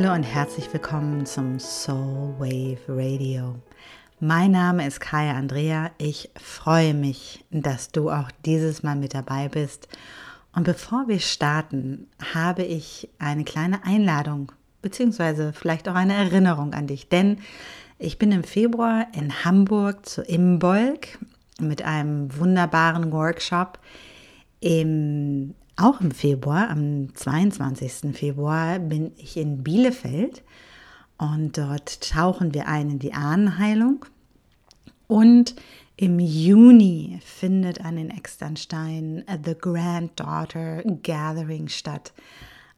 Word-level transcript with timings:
Hallo 0.00 0.14
und 0.14 0.22
herzlich 0.22 0.72
willkommen 0.72 1.26
zum 1.26 1.58
Soul 1.58 2.32
Wave 2.38 2.78
Radio. 2.86 3.56
Mein 4.20 4.52
Name 4.52 4.86
ist 4.86 5.00
Kaya 5.00 5.32
Andrea. 5.32 5.90
Ich 5.98 6.30
freue 6.40 6.94
mich, 6.94 7.44
dass 7.50 7.90
du 7.90 8.08
auch 8.08 8.30
dieses 8.44 8.84
Mal 8.84 8.94
mit 8.94 9.12
dabei 9.12 9.48
bist. 9.48 9.88
Und 10.54 10.62
bevor 10.62 11.08
wir 11.08 11.18
starten, 11.18 12.06
habe 12.32 12.62
ich 12.62 13.08
eine 13.18 13.42
kleine 13.42 13.84
Einladung, 13.84 14.52
beziehungsweise 14.82 15.52
vielleicht 15.52 15.88
auch 15.88 15.96
eine 15.96 16.14
Erinnerung 16.14 16.74
an 16.74 16.86
dich. 16.86 17.08
Denn 17.08 17.38
ich 17.98 18.18
bin 18.18 18.30
im 18.30 18.44
Februar 18.44 19.08
in 19.14 19.44
Hamburg 19.44 20.06
zu 20.06 20.22
Imbolg 20.22 21.18
mit 21.58 21.82
einem 21.82 22.38
wunderbaren 22.38 23.10
Workshop 23.10 23.80
im 24.60 25.56
auch 25.78 26.00
im 26.00 26.10
Februar, 26.10 26.68
am 26.70 27.14
22. 27.14 28.16
Februar, 28.16 28.78
bin 28.78 29.12
ich 29.16 29.36
in 29.36 29.62
Bielefeld 29.62 30.42
und 31.18 31.56
dort 31.56 32.10
tauchen 32.10 32.52
wir 32.52 32.68
ein 32.68 32.90
in 32.90 32.98
die 32.98 33.14
Ahnenheilung. 33.14 34.04
Und 35.06 35.54
im 35.96 36.18
Juni 36.18 37.18
findet 37.24 37.84
an 37.84 37.96
den 37.96 38.10
Externstein 38.10 39.24
The 39.44 39.54
Granddaughter 39.54 40.82
Gathering 41.02 41.68
statt. 41.68 42.12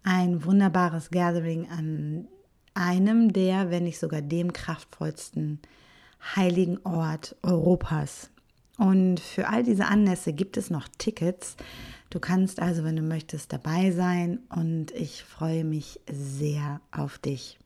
Ein 0.02 0.44
wunderbares 0.44 1.10
Gathering 1.10 1.68
an 1.70 2.28
einem 2.74 3.32
der, 3.32 3.70
wenn 3.70 3.84
nicht 3.84 3.98
sogar 3.98 4.22
dem 4.22 4.52
kraftvollsten 4.52 5.58
heiligen 6.34 6.78
Ort 6.84 7.36
Europas. 7.42 8.30
Und 8.80 9.20
für 9.20 9.46
all 9.48 9.62
diese 9.62 9.84
Anlässe 9.84 10.32
gibt 10.32 10.56
es 10.56 10.70
noch 10.70 10.88
Tickets. 10.96 11.54
Du 12.08 12.18
kannst 12.18 12.60
also, 12.60 12.82
wenn 12.82 12.96
du 12.96 13.02
möchtest, 13.02 13.52
dabei 13.52 13.90
sein 13.90 14.38
und 14.48 14.90
ich 14.92 15.22
freue 15.22 15.64
mich 15.64 16.00
sehr 16.10 16.80
auf 16.90 17.18
dich. 17.18 17.58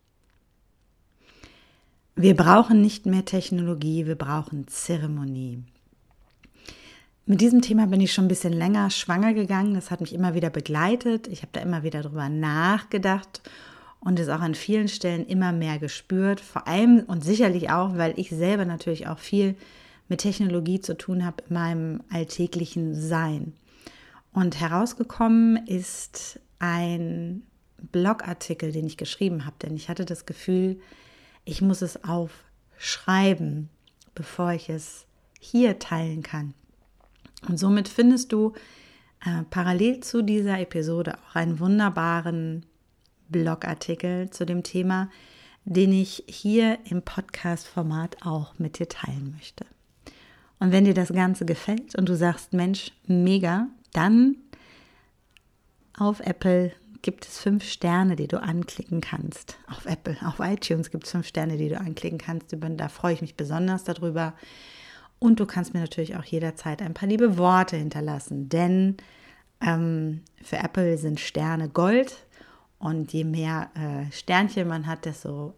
Wir 2.17 2.35
brauchen 2.35 2.81
nicht 2.81 3.07
mehr 3.07 3.25
Technologie, 3.25 4.07
wir 4.07 4.17
brauchen 4.17 4.67
Zeremonie. 4.67 5.63
Mit 7.27 7.41
diesem 7.41 7.63
Thema 7.63 7.87
bin 7.87 8.01
ich 8.01 8.13
schon 8.13 8.25
ein 8.25 8.29
bisschen 8.29 8.53
länger 8.53 8.91
schwanger 8.91 9.35
gegangen. 9.35 9.75
Das 9.75 9.93
hat 9.93 10.01
mich 10.01 10.15
immer 10.15 10.35
wieder 10.35 10.51
begleitet. 10.51 11.29
Ich 11.29 11.43
habe 11.43 11.53
da 11.53 11.61
immer 11.61 11.85
wieder 11.85 12.03
drüber 12.03 12.29
nachgedacht 12.29 13.41
und 14.01 14.19
es 14.19 14.29
auch 14.29 14.41
an 14.41 14.57
vielen 14.57 14.89
Stellen 14.89 15.27
immer 15.27 15.53
mehr 15.53 15.79
gespürt. 15.79 16.41
Vor 16.41 16.67
allem 16.67 17.05
und 17.07 17.23
sicherlich 17.23 17.71
auch, 17.71 17.97
weil 17.97 18.19
ich 18.19 18.31
selber 18.31 18.65
natürlich 18.65 19.07
auch 19.07 19.21
viel 19.21 19.55
mit 20.09 20.21
Technologie 20.21 20.81
zu 20.81 20.97
tun 20.97 21.25
habe 21.25 21.43
in 21.49 21.55
meinem 21.55 22.03
alltäglichen 22.11 22.95
Sein. 22.95 23.55
Und 24.33 24.61
herausgekommen 24.61 25.67
ist 25.67 26.41
ein 26.59 27.43
Blogartikel, 27.93 28.73
den 28.73 28.87
ich 28.87 28.97
geschrieben 28.97 29.45
habe, 29.45 29.57
denn 29.63 29.77
ich 29.77 29.89
hatte 29.89 30.05
das 30.05 30.27
Gefühl, 30.27 30.81
ich 31.45 31.63
muss 31.63 31.83
es 31.83 32.01
aufschreiben, 32.05 33.69
bevor 34.15 34.53
ich 34.53 34.69
es 34.69 35.07
hier 35.41 35.79
teilen 35.79 36.23
kann. 36.23 36.55
Und 37.49 37.59
somit 37.59 37.89
findest 37.89 38.33
du 38.33 38.55
äh, 39.25 39.43
parallel 39.51 40.01
zu 40.01 40.23
dieser 40.23 40.59
Episode 40.59 41.19
auch 41.19 41.35
einen 41.35 41.61
wunderbaren 41.61 42.65
Blogartikel 43.29 44.31
zu 44.31 44.47
dem 44.47 44.63
Thema, 44.63 45.11
den 45.65 45.93
ich 45.93 46.25
hier 46.27 46.79
im 46.85 47.03
Podcast-Format 47.03 48.27
auch 48.27 48.59
mit 48.59 48.79
dir 48.79 48.89
teilen 48.89 49.33
möchte. 49.35 49.65
Und 50.59 50.73
wenn 50.73 50.85
dir 50.85 50.95
das 50.95 51.13
Ganze 51.13 51.45
gefällt 51.45 51.95
und 51.97 52.09
du 52.09 52.17
sagst, 52.17 52.53
Mensch, 52.53 52.93
mega, 53.07 53.69
dann 53.93 54.37
auf 55.97 56.21
Apple 56.21 56.73
gibt 57.03 57.27
es 57.27 57.39
fünf 57.39 57.65
Sterne, 57.65 58.17
die 58.17 58.29
du 58.29 58.41
anklicken 58.41 59.01
kannst. 59.01 59.59
Auf 59.69 59.85
Apple, 59.85 60.17
auf 60.25 60.41
iTunes 60.41 60.91
gibt 60.91 61.05
es 61.05 61.11
fünf 61.11 61.27
Sterne, 61.27 61.59
die 61.59 61.69
du 61.69 61.79
anklicken 61.79 62.19
kannst. 62.19 62.57
Da 62.59 62.89
freue 62.89 63.13
ich 63.13 63.21
mich 63.21 63.37
besonders 63.37 63.85
darüber. 63.85 64.33
Und 65.19 65.39
du 65.39 65.47
kannst 65.47 65.75
mir 65.75 65.81
natürlich 65.81 66.17
auch 66.17 66.25
jederzeit 66.25 66.83
ein 66.83 66.95
paar 66.95 67.09
liebe 67.09 67.37
Worte 67.39 67.77
hinterlassen, 67.77 68.49
denn 68.49 68.97
ähm, 69.61 70.23
für 70.43 70.57
Apple 70.57 70.99
sind 70.99 71.21
Sterne 71.21 71.69
Gold 71.69 72.27
und 72.79 73.13
je 73.13 73.25
mehr 73.25 73.71
äh, 73.75 74.13
Sternchen 74.13 74.69
man 74.69 74.87
hat, 74.87 75.05
desto 75.05 75.55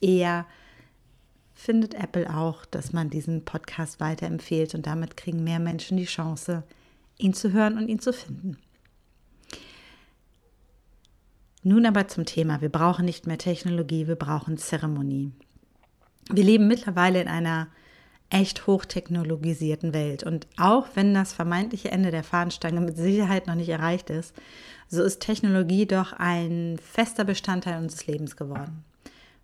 eher 0.00 0.46
findet 1.56 1.94
Apple 1.94 2.32
auch, 2.32 2.66
dass 2.66 2.92
man 2.92 3.10
diesen 3.10 3.44
Podcast 3.44 3.98
weiterempfiehlt 3.98 4.74
und 4.74 4.86
damit 4.86 5.16
kriegen 5.16 5.42
mehr 5.42 5.58
Menschen 5.58 5.96
die 5.96 6.04
Chance, 6.04 6.62
ihn 7.18 7.32
zu 7.32 7.52
hören 7.52 7.78
und 7.78 7.88
ihn 7.88 7.98
zu 7.98 8.12
finden. 8.12 8.58
Nun 11.62 11.86
aber 11.86 12.06
zum 12.06 12.26
Thema. 12.26 12.60
Wir 12.60 12.68
brauchen 12.68 13.06
nicht 13.06 13.26
mehr 13.26 13.38
Technologie, 13.38 14.06
wir 14.06 14.14
brauchen 14.14 14.58
Zeremonie. 14.58 15.32
Wir 16.30 16.44
leben 16.44 16.68
mittlerweile 16.68 17.20
in 17.22 17.28
einer 17.28 17.68
echt 18.28 18.66
hochtechnologisierten 18.66 19.94
Welt. 19.94 20.24
Und 20.24 20.46
auch 20.58 20.88
wenn 20.94 21.14
das 21.14 21.32
vermeintliche 21.32 21.90
Ende 21.90 22.10
der 22.10 22.22
Fahnenstange 22.22 22.80
mit 22.80 22.96
Sicherheit 22.96 23.46
noch 23.46 23.54
nicht 23.54 23.70
erreicht 23.70 24.10
ist, 24.10 24.34
so 24.88 25.02
ist 25.02 25.20
Technologie 25.20 25.86
doch 25.86 26.12
ein 26.12 26.78
fester 26.82 27.24
Bestandteil 27.24 27.78
unseres 27.78 28.06
Lebens 28.06 28.36
geworden. 28.36 28.84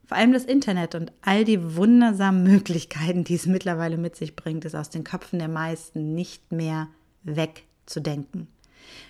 Vor 0.05 0.17
allem 0.17 0.33
das 0.33 0.45
Internet 0.45 0.95
und 0.95 1.13
all 1.23 1.45
die 1.45 1.77
wundersamen 1.77 2.43
Möglichkeiten, 2.53 3.25
die 3.25 3.35
es 3.35 3.47
mittlerweile 3.47 3.97
mit 3.97 4.17
sich 4.17 4.37
bringt, 4.37 4.65
ist 4.65 4.75
aus 4.75 4.91
den 4.91 5.05
Köpfen 5.05 5.39
der 5.39 5.49
meisten 5.49 6.15
nicht 6.15 6.53
mehr 6.53 6.89
wegzudenken. 7.23 8.49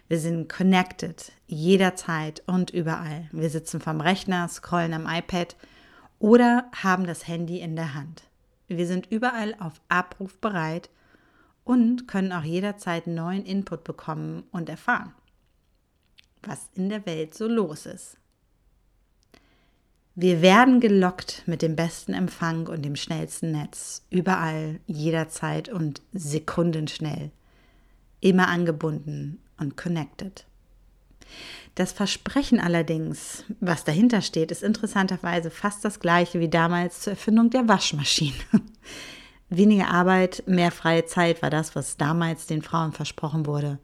Wir 0.09 0.19
sind 0.19 0.49
connected 0.49 1.33
jederzeit 1.47 2.43
und 2.47 2.71
überall. 2.71 3.29
Wir 3.33 3.49
sitzen 3.49 3.81
vom 3.81 4.01
Rechner, 4.01 4.49
scrollen 4.49 4.93
am 4.93 5.07
iPad 5.07 5.57
oder 6.19 6.71
haben 6.75 7.07
das 7.07 7.27
Handy 7.27 7.61
in 7.61 7.77
der 7.77 7.95
Hand. 7.95 8.25
Wir 8.69 8.87
sind 8.87 9.11
überall 9.11 9.55
auf 9.59 9.81
Abruf 9.89 10.39
bereit 10.39 10.91
und 11.65 12.07
können 12.09 12.33
auch 12.33 12.45
jederzeit 12.45 13.07
neuen 13.07 13.45
Input 13.45 13.85
bekommen 13.85 14.45
und 14.51 14.69
erfahren, 14.69 15.13
was 16.43 16.69
in 16.75 16.89
der 16.89 17.07
Welt 17.07 17.35
so 17.35 17.49
los 17.49 17.87
ist. 17.87 18.19
Wir 20.15 20.43
werden 20.43 20.81
gelockt 20.81 21.43
mit 21.47 21.63
dem 21.63 21.75
besten 21.75 22.13
Empfang 22.13 22.67
und 22.67 22.83
dem 22.83 22.97
schnellsten 22.97 23.53
Netz, 23.53 24.03
überall, 24.11 24.81
jederzeit 24.87 25.71
und 25.71 26.03
sekundenschnell 26.13 27.31
immer 28.21 28.49
angebunden 28.49 29.41
und 29.59 29.77
connected. 29.77 30.45
Das 31.75 31.93
Versprechen 31.93 32.61
allerdings, 32.61 33.45
was 33.61 33.85
dahinter 33.85 34.21
steht, 34.21 34.51
ist 34.51 34.63
interessanterweise 34.63 35.51
fast 35.51 35.85
das 35.85 36.01
gleiche 36.01 36.41
wie 36.41 36.51
damals 36.51 37.01
zur 37.01 37.15
Erfindung 37.15 37.49
der 37.49 37.67
Waschmaschine. 37.67 38.35
Weniger 39.49 39.89
Arbeit, 39.89 40.43
mehr 40.47 40.71
freie 40.71 41.07
Zeit 41.07 41.41
war 41.41 41.51
das, 41.51 41.75
was 41.75 41.97
damals 41.97 42.47
den 42.47 42.63
Frauen 42.63 42.93
versprochen 42.93 43.47
wurde. 43.47 43.79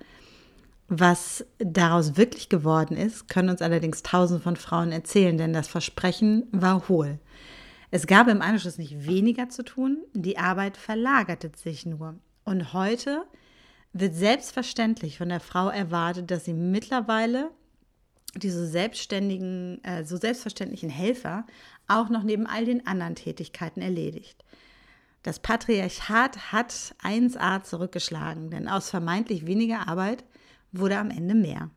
Was 0.88 1.44
daraus 1.59 2.16
wirklich 2.16 2.49
geworden 2.49 2.97
ist, 2.97 3.28
können 3.28 3.50
uns 3.50 3.60
allerdings 3.60 4.03
tausend 4.03 4.43
von 4.43 4.56
Frauen 4.56 4.91
erzählen, 4.91 5.37
denn 5.37 5.53
das 5.53 5.69
Versprechen 5.69 6.47
war 6.50 6.88
hohl. 6.88 7.19
Es 7.91 8.06
gab 8.06 8.28
im 8.28 8.41
Anschluss 8.41 8.78
nicht 8.78 9.06
weniger 9.06 9.50
zu 9.50 9.62
tun, 9.62 9.98
die 10.15 10.38
Arbeit 10.38 10.78
verlagerte 10.78 11.50
sich 11.54 11.84
nur. 11.84 12.19
Und 12.44 12.72
heute 12.72 13.25
wird 13.93 14.15
selbstverständlich 14.15 15.19
von 15.19 15.28
der 15.28 15.41
Frau 15.41 15.69
erwartet, 15.69 16.31
dass 16.31 16.47
sie 16.47 16.54
mittlerweile 16.54 17.50
diese 18.34 18.66
selbstständigen, 18.66 19.82
äh, 19.84 20.04
so 20.04 20.16
selbstverständlichen 20.16 20.91
Helfer 20.91 21.44
auch 21.87 22.09
noch 22.09 22.22
neben 22.22 22.47
all 22.47 22.65
den 22.65 22.87
anderen 22.87 23.15
Tätigkeiten 23.15 23.81
erledigt. 23.82 24.44
Das 25.22 25.41
Patriarchat 25.41 26.53
hat 26.53 26.95
1a 27.03 27.62
zurückgeschlagen, 27.62 28.51
denn 28.51 28.68
aus 28.68 28.91
vermeintlich 28.91 29.47
weniger 29.47 29.89
Arbeit 29.89 30.24
wurde 30.72 30.98
am 30.98 31.10
Ende 31.10 31.34
mehr. 31.34 31.70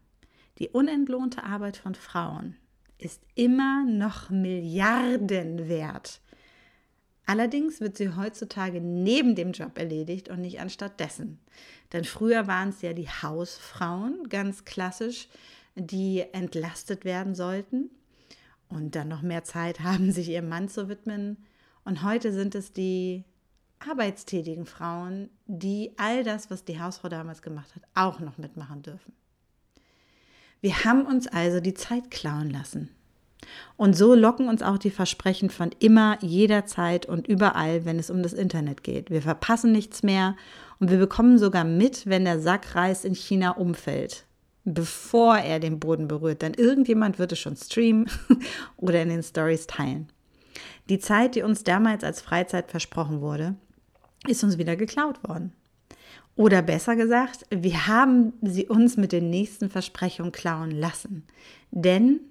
Die 0.59 0.69
unentlohnte 0.69 1.43
Arbeit 1.43 1.77
von 1.77 1.95
Frauen 1.95 2.55
ist 2.97 3.21
immer 3.35 3.83
noch 3.85 4.29
Milliarden 4.29 5.67
wert. 5.67 6.21
Allerdings 7.25 7.79
wird 7.79 7.97
sie 7.97 8.15
heutzutage 8.15 8.81
neben 8.81 9.35
dem 9.35 9.53
Job 9.53 9.77
erledigt 9.77 10.29
und 10.29 10.41
nicht 10.41 10.59
anstattdessen. 10.59 11.39
Denn 11.93 12.03
früher 12.03 12.47
waren 12.47 12.69
es 12.69 12.81
ja 12.81 12.93
die 12.93 13.09
Hausfrauen, 13.09 14.27
ganz 14.29 14.65
klassisch, 14.65 15.29
die 15.75 16.25
entlastet 16.33 17.05
werden 17.05 17.33
sollten 17.33 17.89
und 18.69 18.95
dann 18.95 19.07
noch 19.07 19.21
mehr 19.21 19.43
Zeit 19.43 19.79
haben, 19.81 20.11
sich 20.11 20.29
ihrem 20.29 20.49
Mann 20.49 20.67
zu 20.69 20.89
widmen. 20.89 21.37
Und 21.83 22.03
heute 22.03 22.31
sind 22.31 22.55
es 22.55 22.73
die 22.73 23.23
arbeitstätigen 23.89 24.65
Frauen, 24.65 25.29
die 25.47 25.91
all 25.97 26.23
das, 26.23 26.49
was 26.49 26.63
die 26.65 26.79
Hausfrau 26.79 27.09
damals 27.09 27.41
gemacht 27.41 27.75
hat, 27.75 27.83
auch 27.93 28.19
noch 28.19 28.37
mitmachen 28.37 28.81
dürfen. 28.81 29.13
Wir 30.61 30.83
haben 30.83 31.05
uns 31.05 31.27
also 31.27 31.59
die 31.59 31.73
Zeit 31.73 32.11
klauen 32.11 32.49
lassen. 32.49 32.89
Und 33.75 33.97
so 33.97 34.13
locken 34.13 34.47
uns 34.47 34.61
auch 34.61 34.77
die 34.77 34.91
Versprechen 34.91 35.49
von 35.49 35.71
immer, 35.79 36.17
jederzeit 36.21 37.07
und 37.07 37.27
überall, 37.27 37.85
wenn 37.85 37.97
es 37.97 38.11
um 38.11 38.21
das 38.21 38.33
Internet 38.33 38.83
geht. 38.83 39.09
Wir 39.09 39.23
verpassen 39.23 39.71
nichts 39.71 40.03
mehr 40.03 40.35
und 40.79 40.91
wir 40.91 40.99
bekommen 40.99 41.39
sogar 41.39 41.63
mit, 41.63 42.05
wenn 42.05 42.25
der 42.25 42.39
Sack 42.39 42.75
Reis 42.75 43.03
in 43.03 43.15
China 43.15 43.51
umfällt. 43.51 44.25
bevor 44.63 45.37
er 45.37 45.59
den 45.59 45.79
Boden 45.79 46.07
berührt. 46.07 46.43
Denn 46.43 46.53
irgendjemand 46.53 47.17
wird 47.17 47.31
es 47.31 47.39
schon 47.39 47.55
streamen 47.55 48.05
oder 48.77 49.01
in 49.01 49.09
den 49.09 49.23
Stories 49.23 49.65
teilen. 49.65 50.09
Die 50.89 50.99
Zeit, 50.99 51.33
die 51.35 51.41
uns 51.41 51.63
damals 51.63 52.03
als 52.03 52.21
Freizeit 52.21 52.69
versprochen 52.69 53.21
wurde, 53.21 53.55
ist 54.27 54.43
uns 54.43 54.57
wieder 54.57 54.75
geklaut 54.75 55.23
worden. 55.27 55.53
Oder 56.35 56.61
besser 56.61 56.95
gesagt, 56.95 57.45
wir 57.49 57.87
haben 57.87 58.33
sie 58.41 58.67
uns 58.67 58.97
mit 58.97 59.11
den 59.11 59.29
nächsten 59.29 59.69
Versprechungen 59.69 60.31
klauen 60.31 60.71
lassen. 60.71 61.23
Denn 61.71 62.21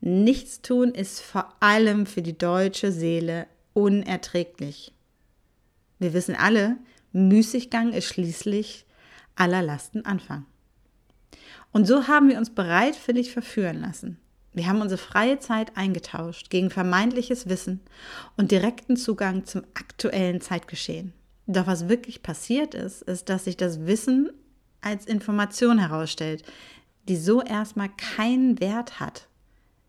Nichtstun 0.00 0.90
ist 0.90 1.20
vor 1.20 1.54
allem 1.60 2.04
für 2.06 2.20
die 2.20 2.36
deutsche 2.36 2.92
Seele 2.92 3.46
unerträglich. 3.72 4.92
Wir 5.98 6.12
wissen 6.12 6.34
alle, 6.36 6.76
Müßiggang 7.12 7.92
ist 7.92 8.06
schließlich 8.06 8.84
aller 9.36 9.62
Lasten 9.62 10.04
Anfang. 10.04 10.44
Und 11.72 11.86
so 11.86 12.06
haben 12.06 12.28
wir 12.28 12.38
uns 12.38 12.50
bereitwillig 12.50 13.32
verführen 13.32 13.80
lassen. 13.80 14.18
Wir 14.52 14.68
haben 14.68 14.80
unsere 14.80 15.00
freie 15.00 15.38
Zeit 15.38 15.76
eingetauscht 15.76 16.50
gegen 16.50 16.70
vermeintliches 16.70 17.48
Wissen 17.48 17.80
und 18.36 18.50
direkten 18.50 18.96
Zugang 18.96 19.46
zum 19.46 19.62
aktuellen 19.74 20.40
Zeitgeschehen. 20.40 21.12
Doch 21.46 21.66
was 21.66 21.88
wirklich 21.88 22.22
passiert 22.22 22.74
ist, 22.74 23.02
ist, 23.02 23.28
dass 23.28 23.44
sich 23.44 23.56
das 23.56 23.86
Wissen 23.86 24.30
als 24.80 25.06
Information 25.06 25.78
herausstellt, 25.78 26.42
die 27.08 27.16
so 27.16 27.42
erstmal 27.42 27.90
keinen 27.90 28.60
Wert 28.60 29.00
hat, 29.00 29.28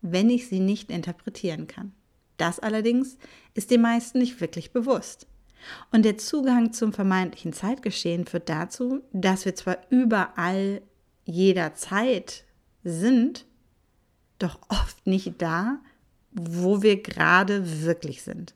wenn 0.02 0.28
ich 0.30 0.48
sie 0.48 0.60
nicht 0.60 0.90
interpretieren 0.90 1.66
kann. 1.66 1.92
Das 2.36 2.60
allerdings 2.60 3.16
ist 3.54 3.70
den 3.70 3.80
meisten 3.80 4.18
nicht 4.18 4.40
wirklich 4.40 4.72
bewusst. 4.72 5.26
Und 5.90 6.04
der 6.04 6.18
Zugang 6.18 6.72
zum 6.72 6.92
vermeintlichen 6.92 7.52
Zeitgeschehen 7.52 8.26
führt 8.26 8.48
dazu, 8.48 9.02
dass 9.12 9.44
wir 9.46 9.54
zwar 9.54 9.78
überall 9.90 10.82
jederzeit 11.24 12.44
sind, 12.84 13.46
doch 14.38 14.58
oft 14.68 15.06
nicht 15.06 15.40
da, 15.40 15.78
wo 16.30 16.82
wir 16.82 17.02
gerade 17.02 17.82
wirklich 17.82 18.22
sind. 18.22 18.54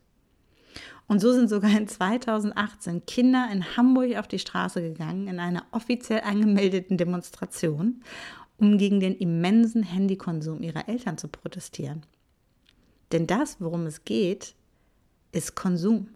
Und 1.11 1.19
so 1.19 1.33
sind 1.33 1.49
sogar 1.49 1.77
in 1.77 1.89
2018 1.89 3.05
Kinder 3.05 3.49
in 3.51 3.75
Hamburg 3.75 4.15
auf 4.15 4.29
die 4.29 4.39
Straße 4.39 4.81
gegangen 4.81 5.27
in 5.27 5.41
einer 5.41 5.65
offiziell 5.71 6.21
angemeldeten 6.21 6.95
Demonstration, 6.95 8.01
um 8.57 8.77
gegen 8.77 9.01
den 9.01 9.17
immensen 9.17 9.83
Handykonsum 9.83 10.61
ihrer 10.61 10.87
Eltern 10.87 11.17
zu 11.17 11.27
protestieren. 11.27 12.05
Denn 13.11 13.27
das, 13.27 13.59
worum 13.59 13.87
es 13.87 14.05
geht, 14.05 14.55
ist 15.33 15.53
Konsum. 15.53 16.07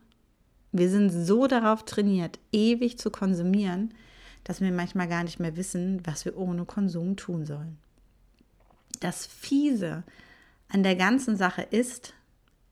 Wir 0.72 0.90
sind 0.90 1.10
so 1.10 1.46
darauf 1.48 1.84
trainiert, 1.84 2.40
ewig 2.54 2.98
zu 2.98 3.12
konsumieren, 3.12 3.94
dass 4.46 4.62
wir 4.62 4.72
manchmal 4.72 5.10
gar 5.10 5.26
nicht 5.26 5.42
mehr 5.42 5.58
wissen, 5.58 6.04
was 6.06 6.24
wir 6.24 6.38
ohne 6.38 6.64
Konsum 6.64 7.18
tun 7.18 7.46
sollen. 7.46 7.78
Das 9.02 9.26
Fiese 9.26 10.06
an 10.70 10.84
der 10.84 10.96
ganzen 10.96 11.36
Sache 11.36 11.64
ist, 11.64 12.14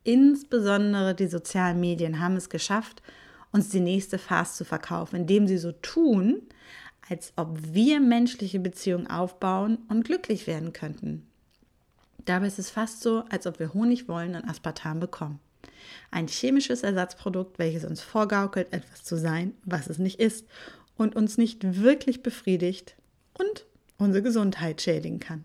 insbesondere 0.04 1.16
die 1.16 1.28
sozialen 1.28 1.80
Medien 1.80 2.20
haben 2.20 2.36
es 2.36 2.50
geschafft, 2.50 3.02
uns 3.52 3.70
die 3.70 3.80
nächste 3.80 4.18
Fast 4.18 4.58
zu 4.58 4.66
verkaufen, 4.66 5.16
indem 5.16 5.48
sie 5.48 5.58
so 5.58 5.72
tun, 5.72 6.42
als 7.10 7.34
ob 7.36 7.58
wir 7.62 8.00
menschliche 8.00 8.60
Beziehungen 8.60 9.08
aufbauen 9.08 9.78
und 9.90 10.06
glücklich 10.06 10.48
werden 10.48 10.74
könnten. 10.74 11.28
Dabei 12.26 12.48
ist 12.48 12.60
es 12.60 12.70
fast 12.70 13.02
so, 13.02 13.24
als 13.30 13.46
ob 13.46 13.60
wir 13.60 13.74
Honig 13.74 14.08
wollen 14.08 14.36
und 14.36 14.46
Aspartam 14.46 15.00
bekommen. 15.00 15.40
Ein 16.12 16.28
chemisches 16.28 16.84
Ersatzprodukt, 16.84 17.60
welches 17.60 17.84
uns 17.84 18.02
vorgaukelt, 18.02 18.72
etwas 18.72 19.04
zu 19.04 19.18
sein, 19.18 19.54
was 19.66 19.88
es 19.88 19.98
nicht 19.98 20.20
ist 20.20 20.46
und 20.96 21.16
uns 21.16 21.38
nicht 21.38 21.82
wirklich 21.82 22.24
befriedigt 22.24 22.96
und 23.38 23.66
unsere 23.98 24.24
Gesundheit 24.24 24.82
schädigen 24.82 25.20
kann. 25.20 25.44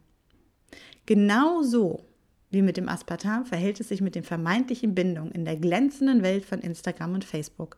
Genauso 1.06 2.04
wie 2.50 2.62
mit 2.62 2.76
dem 2.76 2.88
Aspartam 2.88 3.44
verhält 3.44 3.80
es 3.80 3.88
sich 3.88 4.00
mit 4.00 4.14
den 4.14 4.22
vermeintlichen 4.22 4.94
Bindungen 4.94 5.32
in 5.32 5.44
der 5.44 5.56
glänzenden 5.56 6.22
Welt 6.22 6.44
von 6.44 6.60
Instagram 6.60 7.14
und 7.14 7.24
Facebook. 7.24 7.76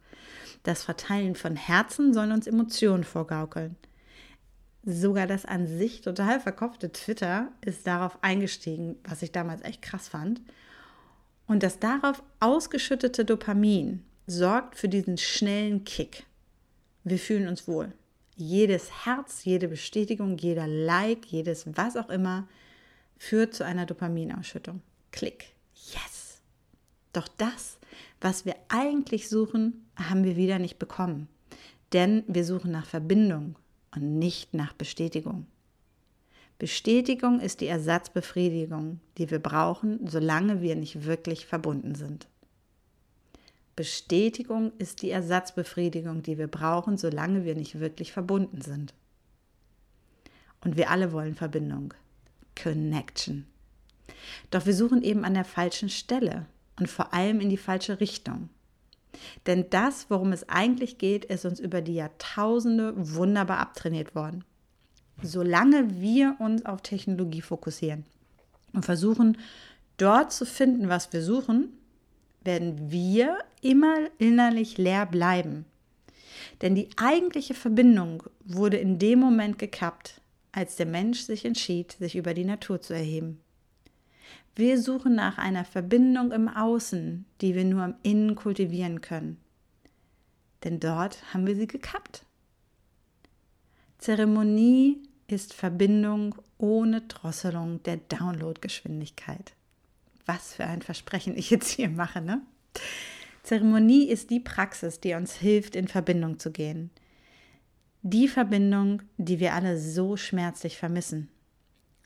Das 0.63 0.85
Verteilen 0.85 1.35
von 1.35 1.57
Herzen 1.57 2.15
soll 2.15 2.31
uns 2.31 2.47
Emotionen 2.47 3.05
vorgaukeln. 3.05 3.77
Sogar 4.83 5.27
das 5.27 5.45
an 5.45 5.67
sich 5.67 6.01
total 6.01 6.41
verkopfte 6.41 6.93
Twitter 6.93 7.53
ist 7.61 7.87
darauf 7.87 8.23
eingestiegen, 8.23 8.97
was 9.05 9.23
ich 9.23 9.33
damals 9.33 9.63
echt 9.63 9.83
krass 9.83 10.09
fand. 10.09 10.41
Und 11.47 11.63
das 11.63 11.81
darauf 11.81 12.23
ausgeschüttete 12.39 13.25
Dopamin 13.25 14.05
sorgt 14.27 14.77
für 14.77 14.89
diesen 14.89 15.19
schnellen 15.19 15.85
Kick. 15.85 16.25
Wir 17.05 17.19
fühlen 17.19 17.49
uns 17.49 17.67
wohl. 17.67 17.93
Jedes 18.37 19.05
Herz, 19.05 19.45
jede 19.45 19.69
Bestätigung, 19.69 20.39
jeder 20.39 20.67
Like, 20.67 21.27
jedes 21.27 21.67
was 21.77 21.97
auch 21.97 22.09
immer 22.09 22.47
führt 23.21 23.55
zu 23.55 23.67
einer 23.67 23.85
Dopaminausschüttung. 23.85 24.81
Klick. 25.13 25.55
Yes. 25.75 26.41
Doch 27.13 27.29
das, 27.29 27.79
was 28.21 28.47
wir 28.47 28.57
eigentlich 28.69 29.29
suchen, 29.29 29.87
haben 29.95 30.25
wir 30.25 30.37
wieder 30.37 30.59
nicht 30.59 30.79
bekommen. 30.79 31.29
Denn 31.93 32.25
wir 32.29 32.47
suchen 32.47 32.73
nach 32.73 32.87
Verbindung 32.87 33.57
und 33.95 34.19
nicht 34.19 34.55
nach 34.55 34.73
Bestätigung. 34.73 35.47
Bestätigung 36.59 37.41
ist 37.41 37.61
die 37.61 37.67
Ersatzbefriedigung, 37.67 39.01
die 39.19 39.31
wir 39.31 39.39
brauchen, 39.39 40.07
solange 40.07 40.63
wir 40.63 40.75
nicht 40.75 41.05
wirklich 41.05 41.45
verbunden 41.45 41.95
sind. 41.95 42.27
Bestätigung 43.77 44.73
ist 44.79 45.03
die 45.03 45.11
Ersatzbefriedigung, 45.11 46.23
die 46.23 46.39
wir 46.39 46.49
brauchen, 46.49 46.97
solange 46.97 47.45
wir 47.45 47.55
nicht 47.55 47.81
wirklich 47.81 48.13
verbunden 48.13 48.63
sind. 48.63 48.95
Und 50.65 50.79
wir 50.79 50.91
alle 50.91 51.13
wollen 51.13 51.35
Verbindung. 51.35 51.93
Connection. 52.61 53.47
Doch 54.51 54.67
wir 54.67 54.75
suchen 54.75 55.03
eben 55.03 55.25
an 55.25 55.35
der 55.35 55.45
falschen 55.45 55.89
Stelle 55.89 56.47
und 56.79 56.89
vor 56.89 57.15
allem 57.15 57.41
in 57.41 57.49
die 57.49 57.57
falsche 57.57 58.01
Richtung. 58.01 58.49
Denn 59.47 59.67
das, 59.71 60.07
worum 60.09 60.33
es 60.33 60.49
eigentlich 60.49 60.99
geht, 60.99 61.25
ist 61.25 61.45
uns 61.45 61.61
über 61.61 61.81
die 61.81 61.95
Jahrtausende 61.95 62.95
wunderbar 62.97 63.59
abtrainiert 63.59 64.15
worden. 64.15 64.45
Solange 65.23 66.01
wir 66.01 66.37
uns 66.39 66.65
auf 66.65 66.81
Technologie 66.83 67.43
fokussieren 67.43 68.05
und 68.73 68.85
versuchen, 68.85 69.37
dort 69.97 70.33
zu 70.33 70.47
finden, 70.47 70.89
was 70.89 71.13
wir 71.13 71.23
suchen, 71.23 71.69
werden 72.43 72.91
wir 72.91 73.39
immer 73.61 73.97
innerlich 74.19 74.79
leer 74.79 75.05
bleiben. 75.05 75.67
Denn 76.63 76.75
die 76.75 76.89
eigentliche 76.97 77.55
Verbindung 77.55 78.23
wurde 78.45 78.79
in 78.79 78.99
dem 78.99 79.19
Moment 79.19 79.59
gekappt, 79.59 80.21
als 80.53 80.77
der 80.77 80.87
Mensch 80.87 81.21
sich 81.21 81.45
entschied, 81.45 81.93
sich 81.93 82.17
über 82.17 82.35
die 82.35 82.45
Natur 82.45 82.81
zu 82.81 82.95
erheben. 82.95 83.41
Wir 84.57 84.81
suchen 84.81 85.15
nach 85.15 85.39
einer 85.39 85.65
Verbindung 85.65 86.33
im 86.33 86.49
Außen, 86.49 87.25
die 87.41 87.55
wir 87.55 87.65
nur 87.65 87.85
im 87.85 87.95
Innen 88.03 88.35
kultivieren 88.35 89.01
können. 89.01 89.39
Denn 90.65 90.81
dort 90.81 91.23
haben 91.33 91.47
wir 91.47 91.57
sie 91.57 91.67
gekappt. 91.67 92.27
Zeremonie 93.99 94.99
ist 95.29 95.55
Verbindung 95.55 96.35
ohne 96.59 97.03
Drosselung 97.03 97.83
der 97.85 97.97
Downloadgeschwindigkeit. 97.97 99.53
Was 100.27 100.55
für 100.55 100.65
ein 100.65 100.83
Versprechen 100.83 101.37
ich 101.37 101.51
jetzt 101.51 101.71
hier 101.71 101.89
mache, 101.89 102.21
ne? 102.21 102.43
Zeremonie 103.43 104.05
ist 104.09 104.31
die 104.31 104.41
Praxis, 104.41 105.01
die 105.01 105.15
uns 105.15 105.35
hilft, 105.35 105.75
in 105.75 105.89
Verbindung 105.89 106.39
zu 106.39 106.51
gehen. 106.51 106.91
Die 108.03 108.29
Verbindung, 108.29 109.03
die 109.19 109.41
wir 109.41 109.53
alle 109.55 109.79
so 109.79 110.17
schmerzlich 110.17 110.79
vermissen. 110.79 111.29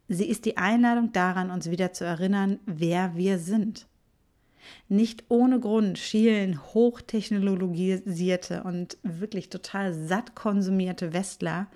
Sie 0.08 0.28
ist 0.28 0.44
die 0.44 0.56
Einladung 0.56 1.12
daran, 1.12 1.52
uns 1.52 1.70
wieder 1.70 1.92
zu 1.92 2.04
erinnern, 2.04 2.58
wer 2.66 3.14
wir 3.14 3.38
sind. 3.38 3.86
Nicht 4.88 5.24
ohne 5.28 5.60
Grund 5.60 5.98
schielen 5.98 6.60
hochtechnologisierte 6.74 8.64
und 8.64 8.98
wirklich 9.04 9.50
total 9.50 9.92
satt 9.94 10.34
konsumierte 10.34 11.12
Westler 11.12 11.68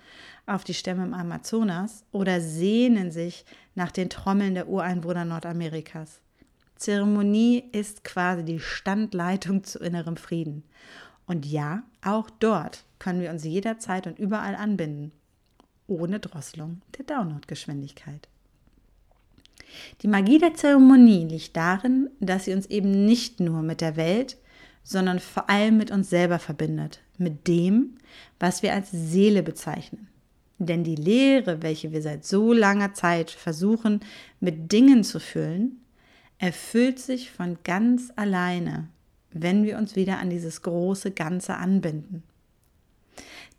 auf 0.47 0.65
die 0.65 0.75
Stämme 0.75 1.05
im 1.05 1.15
Amazonas 1.15 2.05
oder 2.11 2.41
sehnen 2.41 3.13
sich 3.13 3.45
nach 3.77 3.93
den 3.93 4.11
Trommeln 4.11 4.55
der 4.55 4.69
Ureinwohner 4.69 5.27
Nordamerikas. 5.27 6.23
Zeremonie 6.75 7.63
ist 7.71 8.03
quasi 8.03 8.45
die 8.45 8.59
Standleitung 8.59 9.63
zu 9.63 9.79
innerem 9.79 10.17
Frieden. 10.17 10.65
Und 11.27 11.47
ja, 11.47 11.83
auch 12.03 12.31
dort 12.31 12.85
können 12.99 13.21
wir 13.21 13.31
uns 13.31 13.45
jederzeit 13.45 14.07
und 14.07 14.19
überall 14.19 14.55
anbinden, 14.55 15.13
ohne 15.87 16.21
Drosselung 16.21 16.83
der 16.97 17.05
Downloadgeschwindigkeit. 17.05 18.29
Die 20.03 20.09
Magie 20.09 20.39
der 20.39 20.55
Zeremonie 20.55 21.27
liegt 21.27 21.57
darin, 21.57 22.11
dass 22.21 22.45
sie 22.45 22.55
uns 22.55 22.67
eben 22.67 23.05
nicht 23.05 23.41
nur 23.41 23.63
mit 23.63 23.81
der 23.81 23.97
Welt, 23.97 24.37
sondern 24.83 25.19
vor 25.19 25.51
allem 25.51 25.77
mit 25.77 25.91
uns 25.91 26.09
selber 26.09 26.39
verbindet, 26.39 27.01
mit 27.19 27.47
dem, 27.47 27.97
was 28.41 28.63
wir 28.63 28.73
als 28.73 28.91
Seele 28.91 29.43
bezeichnen. 29.43 30.09
Denn 30.59 30.83
die 30.83 30.97
Lehre, 30.97 31.63
welche 31.63 31.93
wir 31.93 32.03
seit 32.03 32.25
so 32.25 32.53
langer 32.53 32.95
Zeit 32.95 33.31
versuchen 33.31 34.01
mit 34.41 34.73
Dingen 34.73 35.05
zu 35.05 35.21
füllen, 35.21 35.83
erfüllt 36.39 36.99
sich 36.99 37.31
von 37.31 37.59
ganz 37.65 38.13
alleine, 38.17 38.89
wenn 39.31 39.65
wir 39.65 39.77
uns 39.79 39.95
wieder 39.95 40.19
an 40.19 40.31
dieses 40.31 40.63
große 40.63 41.11
Ganze 41.11 41.57
anbinden. 41.57 42.23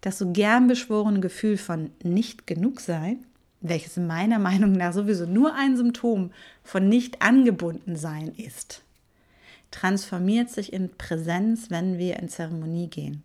Das 0.02 0.18
so 0.18 0.32
gern 0.32 0.68
beschworene 0.68 1.20
Gefühl 1.20 1.58
von 1.58 1.92
nicht 2.04 2.48
genug 2.48 2.80
sein 2.80 3.26
welches 3.62 3.98
meiner 3.98 4.40
Meinung 4.40 4.74
nach 4.74 4.94
sowieso 4.94 5.26
nur 5.26 5.54
ein 5.56 5.78
Symptom 5.78 6.32
von 6.64 6.88
nicht 6.88 7.22
angebunden 7.22 7.96
sein 7.96 8.34
ist, 8.36 8.84
transformiert 9.72 10.50
sich 10.50 10.74
in 10.74 10.90
Präsenz, 10.98 11.70
wenn 11.70 11.98
wir 11.98 12.18
in 12.18 12.30
Zeremonie 12.30 12.88
gehen. 12.88 13.24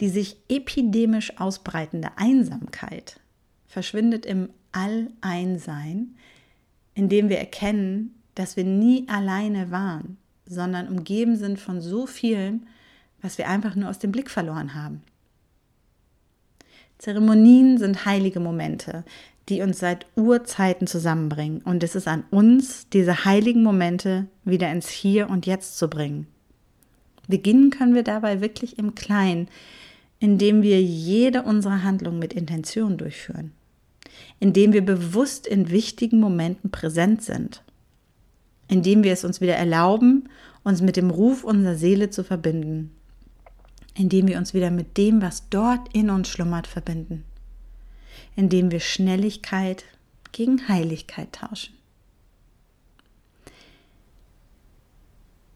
Die 0.00 0.08
sich 0.08 0.36
epidemisch 0.48 1.38
ausbreitende 1.38 2.10
Einsamkeit 2.16 3.18
verschwindet 3.66 4.24
im 4.24 4.50
Alleinsein, 4.70 6.14
indem 6.94 7.28
wir 7.28 7.38
erkennen, 7.38 8.14
dass 8.36 8.56
wir 8.56 8.64
nie 8.64 9.08
alleine 9.08 9.72
waren, 9.72 10.16
sondern 10.46 10.86
umgeben 10.86 11.36
sind 11.36 11.58
von 11.58 11.80
so 11.80 12.06
vielem, 12.06 12.66
was 13.20 13.36
wir 13.36 13.48
einfach 13.48 13.74
nur 13.74 13.90
aus 13.90 13.98
dem 13.98 14.12
Blick 14.12 14.30
verloren 14.30 14.74
haben. 14.74 15.02
Zeremonien 16.98 17.78
sind 17.78 18.04
heilige 18.04 18.40
Momente, 18.40 19.04
die 19.48 19.62
uns 19.62 19.78
seit 19.78 20.06
Urzeiten 20.16 20.86
zusammenbringen. 20.86 21.62
Und 21.62 21.82
es 21.82 21.94
ist 21.94 22.08
an 22.08 22.24
uns, 22.30 22.88
diese 22.90 23.24
heiligen 23.24 23.62
Momente 23.62 24.26
wieder 24.44 24.70
ins 24.70 24.88
Hier 24.88 25.30
und 25.30 25.46
Jetzt 25.46 25.78
zu 25.78 25.88
bringen. 25.88 26.26
Beginnen 27.28 27.70
können 27.70 27.94
wir 27.94 28.02
dabei 28.02 28.40
wirklich 28.40 28.78
im 28.78 28.94
Kleinen, 28.94 29.48
indem 30.18 30.62
wir 30.62 30.82
jede 30.82 31.42
unserer 31.42 31.84
Handlungen 31.84 32.18
mit 32.18 32.32
Intention 32.32 32.98
durchführen, 32.98 33.52
indem 34.40 34.72
wir 34.72 34.84
bewusst 34.84 35.46
in 35.46 35.70
wichtigen 35.70 36.18
Momenten 36.18 36.70
präsent 36.70 37.22
sind, 37.22 37.62
indem 38.66 39.04
wir 39.04 39.12
es 39.12 39.24
uns 39.24 39.40
wieder 39.40 39.54
erlauben, 39.54 40.28
uns 40.64 40.82
mit 40.82 40.96
dem 40.96 41.10
Ruf 41.10 41.44
unserer 41.44 41.76
Seele 41.76 42.10
zu 42.10 42.24
verbinden 42.24 42.97
indem 43.98 44.28
wir 44.28 44.38
uns 44.38 44.54
wieder 44.54 44.70
mit 44.70 44.96
dem, 44.96 45.20
was 45.20 45.48
dort 45.50 45.92
in 45.92 46.08
uns 46.08 46.28
schlummert, 46.28 46.68
verbinden, 46.68 47.24
indem 48.36 48.70
wir 48.70 48.80
Schnelligkeit 48.80 49.84
gegen 50.30 50.68
Heiligkeit 50.68 51.32
tauschen, 51.32 51.74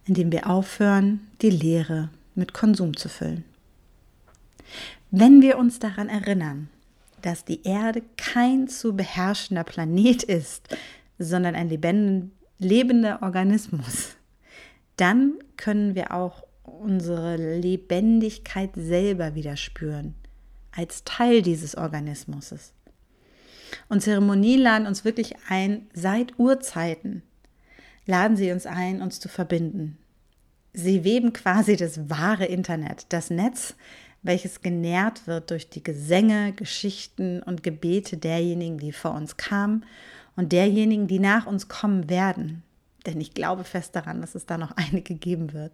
indem 0.07 0.33
wir 0.33 0.51
aufhören, 0.51 1.21
die 1.41 1.51
Leere 1.51 2.11
mit 2.35 2.53
Konsum 2.53 2.97
zu 2.97 3.09
füllen. 3.09 3.45
Wenn 5.13 5.41
wir 5.41 5.57
uns 5.57 5.79
daran 5.79 6.09
erinnern, 6.09 6.69
dass 7.21 7.45
die 7.45 7.63
Erde 7.63 8.03
kein 8.17 8.67
zu 8.67 8.97
beherrschender 8.97 9.63
Planet 9.63 10.25
ist, 10.25 10.69
sondern 11.19 11.55
ein 11.55 11.69
lebender 12.59 13.23
Organismus, 13.23 14.17
dann 14.97 15.35
können 15.57 15.95
wir 15.95 16.13
auch 16.13 16.43
unsere 16.63 17.37
Lebendigkeit 17.37 18.71
selber 18.75 19.35
wieder 19.35 19.57
spüren, 19.57 20.15
als 20.71 21.05
Teil 21.05 21.43
dieses 21.43 21.77
Organismus. 21.77 22.73
Und 23.89 24.03
Zeremonien 24.03 24.61
laden 24.61 24.87
uns 24.87 25.05
wirklich 25.05 25.35
ein, 25.49 25.87
seit 25.95 26.39
Urzeiten 26.39 27.23
laden 28.07 28.37
sie 28.37 28.53
uns 28.53 28.67
ein, 28.67 29.03
uns 29.03 29.21
zu 29.21 29.29
verbinden. 29.29 29.99
Sie 30.73 31.05
weben 31.05 31.33
quasi 31.33 31.77
das 31.77 32.09
wahre 32.09 32.47
Internet, 32.47 33.07
das 33.11 33.31
Netz, 33.31 33.75
welches 34.23 34.61
genährt 34.61 35.27
wird 35.27 35.51
durch 35.51 35.69
die 35.69 35.83
Gesänge, 35.83 36.53
Geschichten 36.53 37.43
und 37.43 37.63
Gebete 37.63 38.17
derjenigen, 38.17 38.79
die 38.79 38.93
vor 38.93 39.15
uns 39.15 39.37
kamen 39.37 39.85
und 40.37 40.53
derjenigen, 40.53 41.09
die 41.09 41.19
nach 41.19 41.47
uns 41.47 41.69
kommen 41.69 42.09
werden. 42.09 42.63
Denn 43.07 43.21
ich 43.21 43.35
glaube 43.35 43.65
fest 43.65 43.97
daran, 43.97 44.21
dass 44.21 44.35
es 44.35 44.47
da 44.47 44.59
noch 44.59 44.73
einige 44.77 45.15
geben 45.15 45.53
wird. 45.53 45.73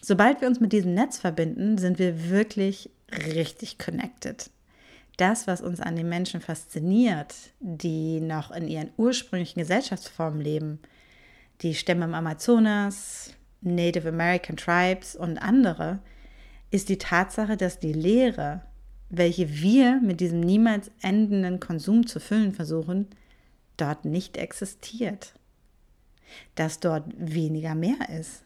Sobald 0.00 0.40
wir 0.40 0.48
uns 0.48 0.60
mit 0.60 0.72
diesem 0.72 0.94
Netz 0.94 1.18
verbinden, 1.18 1.78
sind 1.78 1.98
wir 1.98 2.28
wirklich 2.28 2.90
richtig 3.34 3.78
connected. 3.78 4.50
Das, 5.16 5.48
was 5.48 5.60
uns 5.60 5.80
an 5.80 5.96
den 5.96 6.08
Menschen 6.08 6.40
fasziniert, 6.40 7.34
die 7.58 8.20
noch 8.20 8.52
in 8.52 8.68
ihren 8.68 8.90
ursprünglichen 8.96 9.58
Gesellschaftsformen 9.58 10.40
leben, 10.40 10.78
die 11.62 11.74
Stämme 11.74 12.04
im 12.04 12.14
Amazonas, 12.14 13.32
Native 13.60 14.08
American 14.10 14.56
Tribes 14.56 15.16
und 15.16 15.38
andere, 15.38 15.98
ist 16.70 16.88
die 16.88 16.98
Tatsache, 16.98 17.56
dass 17.56 17.80
die 17.80 17.92
Lehre, 17.92 18.62
welche 19.10 19.50
wir 19.50 20.00
mit 20.00 20.20
diesem 20.20 20.40
niemals 20.40 20.90
endenden 21.02 21.58
Konsum 21.58 22.06
zu 22.06 22.20
füllen 22.20 22.52
versuchen, 22.52 23.08
dort 23.76 24.04
nicht 24.04 24.36
existiert. 24.36 25.32
Dass 26.54 26.80
dort 26.80 27.04
weniger 27.16 27.74
mehr 27.74 28.08
ist 28.18 28.42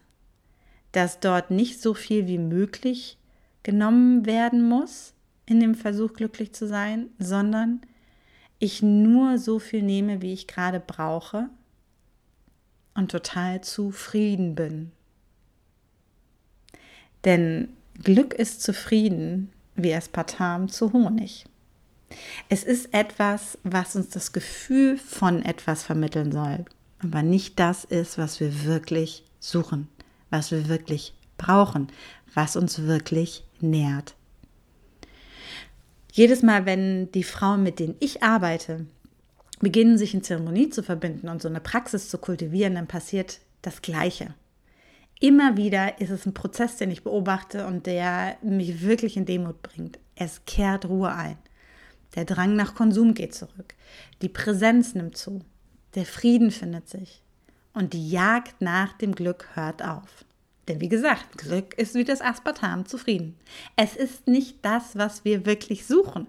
dass 0.92 1.20
dort 1.20 1.50
nicht 1.50 1.80
so 1.80 1.94
viel 1.94 2.26
wie 2.26 2.38
möglich 2.38 3.18
genommen 3.62 4.26
werden 4.26 4.68
muss 4.68 5.14
in 5.46 5.58
dem 5.58 5.74
Versuch 5.74 6.12
glücklich 6.12 6.52
zu 6.52 6.68
sein, 6.68 7.08
sondern 7.18 7.80
ich 8.58 8.82
nur 8.82 9.38
so 9.38 9.58
viel 9.58 9.82
nehme, 9.82 10.22
wie 10.22 10.32
ich 10.32 10.46
gerade 10.46 10.78
brauche 10.78 11.48
und 12.94 13.10
total 13.10 13.62
zufrieden 13.62 14.54
bin. 14.54 14.92
Denn 17.24 17.70
Glück 18.02 18.34
ist 18.34 18.62
zufrieden 18.62 19.50
wie 19.74 19.94
Aspartam 19.94 20.68
zu 20.68 20.92
Honig. 20.92 21.46
Es 22.48 22.62
ist 22.62 22.92
etwas, 22.92 23.58
was 23.62 23.96
uns 23.96 24.10
das 24.10 24.32
Gefühl 24.32 24.98
von 24.98 25.42
etwas 25.42 25.82
vermitteln 25.82 26.30
soll, 26.30 26.66
aber 27.02 27.22
nicht 27.22 27.58
das 27.58 27.84
ist, 27.84 28.18
was 28.18 28.40
wir 28.40 28.64
wirklich 28.64 29.24
suchen 29.40 29.88
was 30.32 30.50
wir 30.50 30.68
wirklich 30.68 31.14
brauchen, 31.36 31.88
was 32.34 32.56
uns 32.56 32.82
wirklich 32.82 33.44
nährt. 33.60 34.16
Jedes 36.10 36.42
Mal, 36.42 36.66
wenn 36.66 37.12
die 37.12 37.22
Frauen, 37.22 37.62
mit 37.62 37.78
denen 37.78 37.96
ich 38.00 38.22
arbeite, 38.22 38.86
beginnen, 39.60 39.98
sich 39.98 40.14
in 40.14 40.22
Zeremonie 40.22 40.70
zu 40.70 40.82
verbinden 40.82 41.28
und 41.28 41.40
so 41.40 41.48
eine 41.48 41.60
Praxis 41.60 42.08
zu 42.08 42.18
kultivieren, 42.18 42.74
dann 42.74 42.88
passiert 42.88 43.40
das 43.60 43.82
Gleiche. 43.82 44.34
Immer 45.20 45.56
wieder 45.56 46.00
ist 46.00 46.10
es 46.10 46.26
ein 46.26 46.34
Prozess, 46.34 46.76
den 46.76 46.90
ich 46.90 47.04
beobachte 47.04 47.66
und 47.66 47.86
der 47.86 48.36
mich 48.42 48.82
wirklich 48.82 49.16
in 49.16 49.26
Demut 49.26 49.62
bringt. 49.62 49.98
Es 50.16 50.44
kehrt 50.46 50.86
Ruhe 50.86 51.12
ein. 51.12 51.38
Der 52.14 52.24
Drang 52.24 52.56
nach 52.56 52.74
Konsum 52.74 53.14
geht 53.14 53.34
zurück. 53.34 53.74
Die 54.20 54.28
Präsenz 54.28 54.94
nimmt 54.94 55.16
zu. 55.16 55.42
Der 55.94 56.06
Frieden 56.06 56.50
findet 56.50 56.88
sich 56.88 57.22
und 57.74 57.92
die 57.92 58.10
Jagd 58.10 58.60
nach 58.60 58.92
dem 58.94 59.14
Glück 59.14 59.48
hört 59.54 59.82
auf. 59.84 60.24
Denn 60.68 60.80
wie 60.80 60.88
gesagt, 60.88 61.38
Glück 61.38 61.74
ist 61.74 61.94
wie 61.94 62.04
das 62.04 62.20
Aspartam 62.20 62.86
zufrieden. 62.86 63.36
Es 63.76 63.96
ist 63.96 64.26
nicht 64.26 64.58
das, 64.62 64.96
was 64.96 65.24
wir 65.24 65.44
wirklich 65.44 65.86
suchen. 65.86 66.28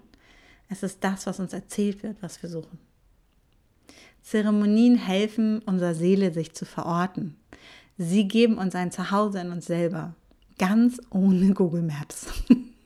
Es 0.68 0.82
ist 0.82 1.04
das, 1.04 1.26
was 1.26 1.40
uns 1.40 1.52
erzählt 1.52 2.02
wird, 2.02 2.16
was 2.20 2.42
wir 2.42 2.50
suchen. 2.50 2.78
Zeremonien 4.22 4.96
helfen 4.96 5.60
unserer 5.60 5.94
Seele, 5.94 6.32
sich 6.32 6.54
zu 6.54 6.64
verorten. 6.64 7.36
Sie 7.96 8.26
geben 8.26 8.58
uns 8.58 8.74
ein 8.74 8.90
Zuhause 8.90 9.40
in 9.40 9.52
uns 9.52 9.66
selber, 9.66 10.14
ganz 10.58 11.00
ohne 11.10 11.52
Google 11.54 11.82
Maps. 11.82 12.26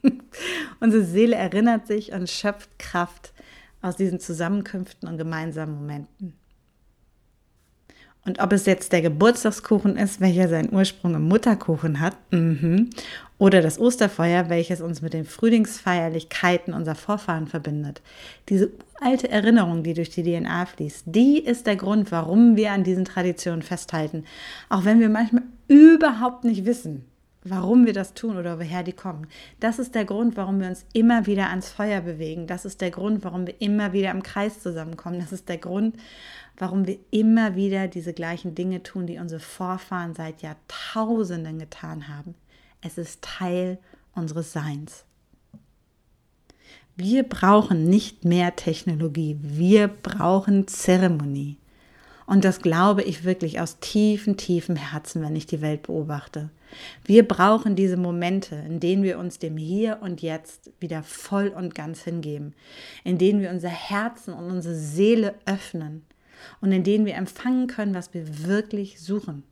Unsere 0.80 1.04
Seele 1.04 1.36
erinnert 1.36 1.86
sich 1.86 2.12
und 2.12 2.28
schöpft 2.28 2.78
Kraft 2.78 3.32
aus 3.80 3.96
diesen 3.96 4.20
Zusammenkünften 4.20 5.08
und 5.08 5.16
gemeinsamen 5.16 5.76
Momenten. 5.76 6.37
Und 8.24 8.40
ob 8.40 8.52
es 8.52 8.66
jetzt 8.66 8.92
der 8.92 9.00
Geburtstagskuchen 9.00 9.96
ist, 9.96 10.20
welcher 10.20 10.48
seinen 10.48 10.72
Ursprung 10.72 11.14
im 11.14 11.28
Mutterkuchen 11.28 12.00
hat, 12.00 12.16
mhm, 12.30 12.90
oder 13.38 13.62
das 13.62 13.78
Osterfeuer, 13.78 14.48
welches 14.48 14.80
uns 14.80 15.00
mit 15.00 15.14
den 15.14 15.24
Frühlingsfeierlichkeiten 15.24 16.74
unserer 16.74 16.96
Vorfahren 16.96 17.46
verbindet. 17.46 18.02
Diese 18.48 18.70
alte 19.00 19.30
Erinnerung, 19.30 19.84
die 19.84 19.94
durch 19.94 20.10
die 20.10 20.24
DNA 20.24 20.66
fließt, 20.66 21.04
die 21.06 21.38
ist 21.38 21.66
der 21.66 21.76
Grund, 21.76 22.10
warum 22.10 22.56
wir 22.56 22.72
an 22.72 22.84
diesen 22.84 23.04
Traditionen 23.04 23.62
festhalten. 23.62 24.24
Auch 24.68 24.84
wenn 24.84 25.00
wir 25.00 25.08
manchmal 25.08 25.44
überhaupt 25.68 26.44
nicht 26.44 26.66
wissen, 26.66 27.04
warum 27.44 27.86
wir 27.86 27.92
das 27.92 28.14
tun 28.14 28.36
oder 28.36 28.58
woher 28.58 28.82
die 28.82 28.92
kommen. 28.92 29.26
Das 29.60 29.78
ist 29.78 29.94
der 29.94 30.04
Grund, 30.04 30.36
warum 30.36 30.60
wir 30.60 30.68
uns 30.68 30.84
immer 30.92 31.26
wieder 31.26 31.50
ans 31.50 31.70
Feuer 31.70 32.00
bewegen. 32.00 32.46
Das 32.46 32.64
ist 32.64 32.80
der 32.80 32.90
Grund, 32.90 33.24
warum 33.24 33.46
wir 33.46 33.60
immer 33.60 33.92
wieder 33.92 34.10
im 34.10 34.22
Kreis 34.22 34.60
zusammenkommen. 34.60 35.20
Das 35.20 35.32
ist 35.32 35.48
der 35.48 35.58
Grund, 35.58 35.96
warum 36.56 36.86
wir 36.86 36.98
immer 37.10 37.54
wieder 37.54 37.88
diese 37.88 38.12
gleichen 38.12 38.54
Dinge 38.54 38.82
tun, 38.82 39.06
die 39.06 39.18
unsere 39.18 39.40
Vorfahren 39.40 40.14
seit 40.14 40.42
Jahrtausenden 40.42 41.58
getan 41.58 42.08
haben. 42.08 42.34
Es 42.80 42.98
ist 42.98 43.22
Teil 43.22 43.78
unseres 44.14 44.52
Seins. 44.52 45.04
Wir 46.96 47.22
brauchen 47.22 47.88
nicht 47.88 48.24
mehr 48.24 48.56
Technologie, 48.56 49.38
wir 49.40 49.86
brauchen 49.86 50.66
Zeremonie. 50.66 51.56
Und 52.26 52.44
das 52.44 52.60
glaube 52.60 53.02
ich 53.04 53.24
wirklich 53.24 53.60
aus 53.60 53.78
tiefem, 53.78 54.36
tiefem 54.36 54.74
Herzen, 54.74 55.22
wenn 55.22 55.36
ich 55.36 55.46
die 55.46 55.60
Welt 55.60 55.84
beobachte. 55.84 56.50
Wir 57.04 57.26
brauchen 57.26 57.76
diese 57.76 57.96
Momente, 57.96 58.54
in 58.54 58.80
denen 58.80 59.02
wir 59.02 59.18
uns 59.18 59.38
dem 59.38 59.56
Hier 59.56 59.98
und 60.00 60.22
Jetzt 60.22 60.70
wieder 60.80 61.02
voll 61.02 61.48
und 61.48 61.74
ganz 61.74 62.02
hingeben, 62.02 62.54
in 63.04 63.18
denen 63.18 63.40
wir 63.40 63.50
unser 63.50 63.68
Herzen 63.68 64.34
und 64.34 64.50
unsere 64.50 64.74
Seele 64.74 65.34
öffnen 65.46 66.04
und 66.60 66.72
in 66.72 66.84
denen 66.84 67.06
wir 67.06 67.14
empfangen 67.14 67.66
können, 67.66 67.94
was 67.94 68.14
wir 68.14 68.46
wirklich 68.46 69.00
suchen. 69.00 69.42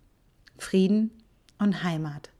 Frieden 0.59 1.11
und 1.59 1.83
Heimat. 1.83 2.31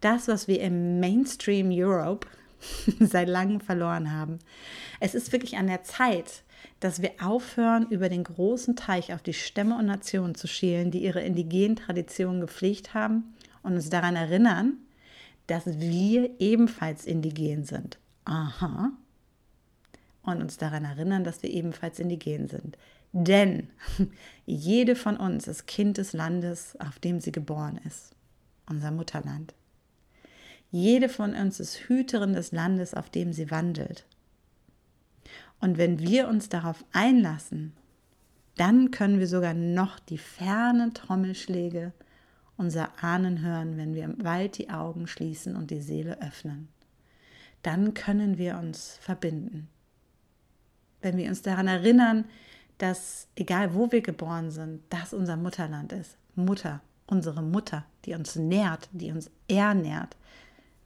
Das, 0.00 0.28
was 0.28 0.48
wir 0.48 0.60
im 0.60 1.00
Mainstream 1.00 1.70
Europe 1.70 2.26
seit 3.00 3.28
langem 3.28 3.60
verloren 3.60 4.12
haben. 4.12 4.38
Es 5.00 5.14
ist 5.14 5.32
wirklich 5.32 5.56
an 5.56 5.66
der 5.66 5.82
Zeit, 5.82 6.44
dass 6.80 7.02
wir 7.02 7.12
aufhören, 7.20 7.86
über 7.90 8.08
den 8.08 8.24
großen 8.24 8.76
Teich 8.76 9.12
auf 9.12 9.22
die 9.22 9.34
Stämme 9.34 9.78
und 9.78 9.86
Nationen 9.86 10.34
zu 10.34 10.46
schielen, 10.46 10.90
die 10.90 11.02
ihre 11.02 11.22
indigenen 11.22 11.76
Traditionen 11.76 12.40
gepflegt 12.40 12.94
haben 12.94 13.34
und 13.62 13.74
uns 13.74 13.90
daran 13.90 14.16
erinnern, 14.16 14.78
dass 15.46 15.66
wir 15.66 16.40
ebenfalls 16.40 17.04
indigen 17.04 17.64
sind. 17.64 17.98
Aha. 18.24 18.92
Und 20.22 20.40
uns 20.40 20.56
daran 20.56 20.84
erinnern, 20.84 21.24
dass 21.24 21.42
wir 21.42 21.50
ebenfalls 21.50 21.98
indigen 21.98 22.48
sind. 22.48 22.78
Denn 23.12 23.68
jede 24.46 24.96
von 24.96 25.16
uns 25.16 25.48
ist 25.48 25.66
Kind 25.66 25.98
des 25.98 26.12
Landes, 26.12 26.78
auf 26.80 26.98
dem 26.98 27.20
sie 27.20 27.32
geboren 27.32 27.78
ist, 27.84 28.14
unser 28.68 28.90
Mutterland. 28.90 29.54
Jede 30.70 31.08
von 31.10 31.34
uns 31.34 31.60
ist 31.60 31.88
Hüterin 31.88 32.32
des 32.32 32.52
Landes, 32.52 32.94
auf 32.94 33.10
dem 33.10 33.32
sie 33.32 33.50
wandelt. 33.50 34.06
Und 35.60 35.76
wenn 35.76 35.98
wir 35.98 36.28
uns 36.28 36.48
darauf 36.48 36.82
einlassen, 36.92 37.74
dann 38.56 38.90
können 38.90 39.18
wir 39.18 39.26
sogar 39.26 39.54
noch 39.54 39.98
die 39.98 40.18
fernen 40.18 40.94
Trommelschläge 40.94 41.92
unserer 42.62 42.90
Ahnen 43.02 43.42
hören, 43.42 43.76
wenn 43.76 43.94
wir 43.94 44.04
im 44.04 44.24
Wald 44.24 44.56
die 44.56 44.70
Augen 44.70 45.06
schließen 45.06 45.56
und 45.56 45.70
die 45.70 45.80
Seele 45.80 46.22
öffnen. 46.22 46.68
Dann 47.62 47.92
können 47.94 48.38
wir 48.38 48.56
uns 48.58 48.98
verbinden. 49.00 49.68
Wenn 51.00 51.16
wir 51.16 51.28
uns 51.28 51.42
daran 51.42 51.66
erinnern, 51.66 52.24
dass 52.78 53.28
egal 53.36 53.74
wo 53.74 53.90
wir 53.92 54.00
geboren 54.00 54.50
sind, 54.50 54.82
das 54.90 55.12
unser 55.12 55.36
Mutterland 55.36 55.92
ist. 55.92 56.16
Mutter, 56.34 56.80
unsere 57.06 57.42
Mutter, 57.42 57.84
die 58.04 58.14
uns 58.14 58.36
nährt, 58.36 58.88
die 58.92 59.10
uns 59.10 59.30
ernährt, 59.48 60.16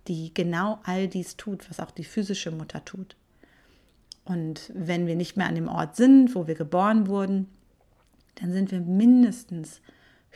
die 0.09 0.33
genau 0.33 0.79
all 0.85 1.09
dies 1.09 1.37
tut, 1.37 1.69
was 1.69 1.81
auch 1.81 1.91
die 1.91 2.05
physische 2.05 2.51
Mutter 2.51 2.85
tut. 2.85 3.17
Und 4.25 4.73
wenn 4.75 5.07
wir 5.07 5.15
nicht 5.15 5.37
mehr 5.37 5.47
an 5.47 5.55
dem 5.55 5.69
Ort 5.69 5.97
sind, 5.97 6.35
wo 6.35 6.47
wir 6.47 6.55
geboren 6.55 7.07
wurden, 7.07 7.49
dann 8.37 8.53
sind 8.53 8.71
wir 8.71 8.81
mindestens 8.81 9.81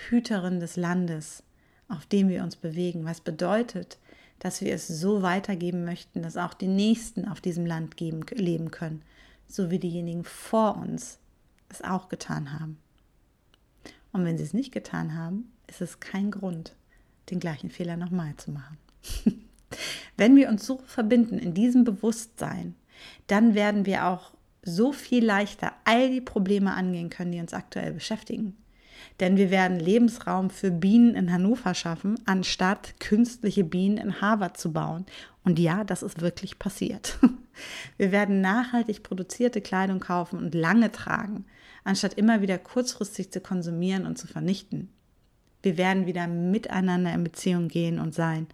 Hüterin 0.08 0.60
des 0.60 0.76
Landes, 0.76 1.42
auf 1.88 2.06
dem 2.06 2.28
wir 2.28 2.42
uns 2.42 2.56
bewegen, 2.56 3.04
was 3.04 3.20
bedeutet, 3.20 3.98
dass 4.38 4.62
wir 4.62 4.74
es 4.74 4.88
so 4.88 5.22
weitergeben 5.22 5.84
möchten, 5.84 6.22
dass 6.22 6.36
auch 6.36 6.54
die 6.54 6.68
Nächsten 6.68 7.28
auf 7.28 7.40
diesem 7.40 7.66
Land 7.66 7.96
geben, 7.96 8.24
leben 8.32 8.70
können, 8.70 9.02
so 9.46 9.70
wie 9.70 9.78
diejenigen 9.78 10.24
vor 10.24 10.76
uns 10.76 11.18
es 11.68 11.82
auch 11.82 12.08
getan 12.08 12.58
haben. 12.58 12.78
Und 14.12 14.24
wenn 14.24 14.38
sie 14.38 14.44
es 14.44 14.54
nicht 14.54 14.72
getan 14.72 15.14
haben, 15.14 15.52
ist 15.66 15.80
es 15.80 16.00
kein 16.00 16.30
Grund, 16.30 16.74
den 17.30 17.38
gleichen 17.38 17.70
Fehler 17.70 17.96
nochmal 17.96 18.34
zu 18.36 18.50
machen. 18.50 18.78
wenn 20.16 20.36
wir 20.36 20.48
uns 20.48 20.66
so 20.66 20.78
verbinden 20.86 21.38
in 21.38 21.54
diesem 21.54 21.84
Bewusstsein, 21.84 22.74
dann 23.26 23.54
werden 23.54 23.86
wir 23.86 24.06
auch 24.06 24.32
so 24.62 24.92
viel 24.92 25.24
leichter 25.24 25.72
all 25.84 26.10
die 26.10 26.20
Probleme 26.20 26.72
angehen 26.74 27.10
können, 27.10 27.32
die 27.32 27.40
uns 27.40 27.54
aktuell 27.54 27.92
beschäftigen. 27.92 28.56
Denn 29.20 29.36
wir 29.36 29.50
werden 29.50 29.78
Lebensraum 29.78 30.48
für 30.48 30.70
Bienen 30.70 31.14
in 31.14 31.30
Hannover 31.30 31.74
schaffen, 31.74 32.18
anstatt 32.24 32.98
künstliche 33.00 33.64
Bienen 33.64 33.98
in 33.98 34.20
Harvard 34.22 34.56
zu 34.56 34.72
bauen. 34.72 35.04
Und 35.44 35.58
ja, 35.58 35.84
das 35.84 36.02
ist 36.02 36.22
wirklich 36.22 36.58
passiert. 36.58 37.18
Wir 37.98 38.12
werden 38.12 38.40
nachhaltig 38.40 39.02
produzierte 39.02 39.60
Kleidung 39.60 40.00
kaufen 40.00 40.38
und 40.38 40.54
lange 40.54 40.90
tragen, 40.92 41.44
anstatt 41.84 42.14
immer 42.14 42.40
wieder 42.40 42.56
kurzfristig 42.56 43.30
zu 43.30 43.40
konsumieren 43.40 44.06
und 44.06 44.16
zu 44.16 44.26
vernichten. 44.26 44.88
Wir 45.62 45.76
werden 45.76 46.06
wieder 46.06 46.26
miteinander 46.26 47.12
in 47.12 47.24
Beziehung 47.24 47.68
gehen 47.68 47.98
und 47.98 48.14
sein, 48.14 48.46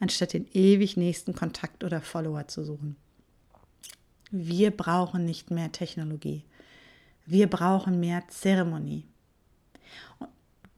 anstatt 0.00 0.32
den 0.32 0.46
ewig 0.52 0.96
nächsten 0.96 1.34
Kontakt 1.34 1.84
oder 1.84 2.00
Follower 2.00 2.48
zu 2.48 2.64
suchen. 2.64 2.96
Wir 4.30 4.70
brauchen 4.70 5.26
nicht 5.26 5.50
mehr 5.50 5.70
Technologie. 5.72 6.44
Wir 7.26 7.48
brauchen 7.48 8.00
mehr 8.00 8.22
Zeremonie. 8.28 9.04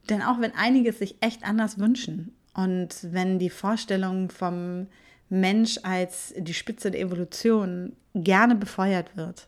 Denn 0.09 0.21
auch 0.21 0.39
wenn 0.39 0.55
einige 0.55 0.91
sich 0.93 1.15
echt 1.21 1.43
anders 1.43 1.77
wünschen 1.77 2.33
und 2.53 2.95
wenn 3.03 3.39
die 3.39 3.49
Vorstellung 3.49 4.29
vom 4.31 4.87
Mensch 5.29 5.79
als 5.83 6.33
die 6.37 6.53
Spitze 6.53 6.89
der 6.91 7.01
Evolution 7.01 7.95
gerne 8.15 8.55
befeuert 8.55 9.15
wird, 9.15 9.47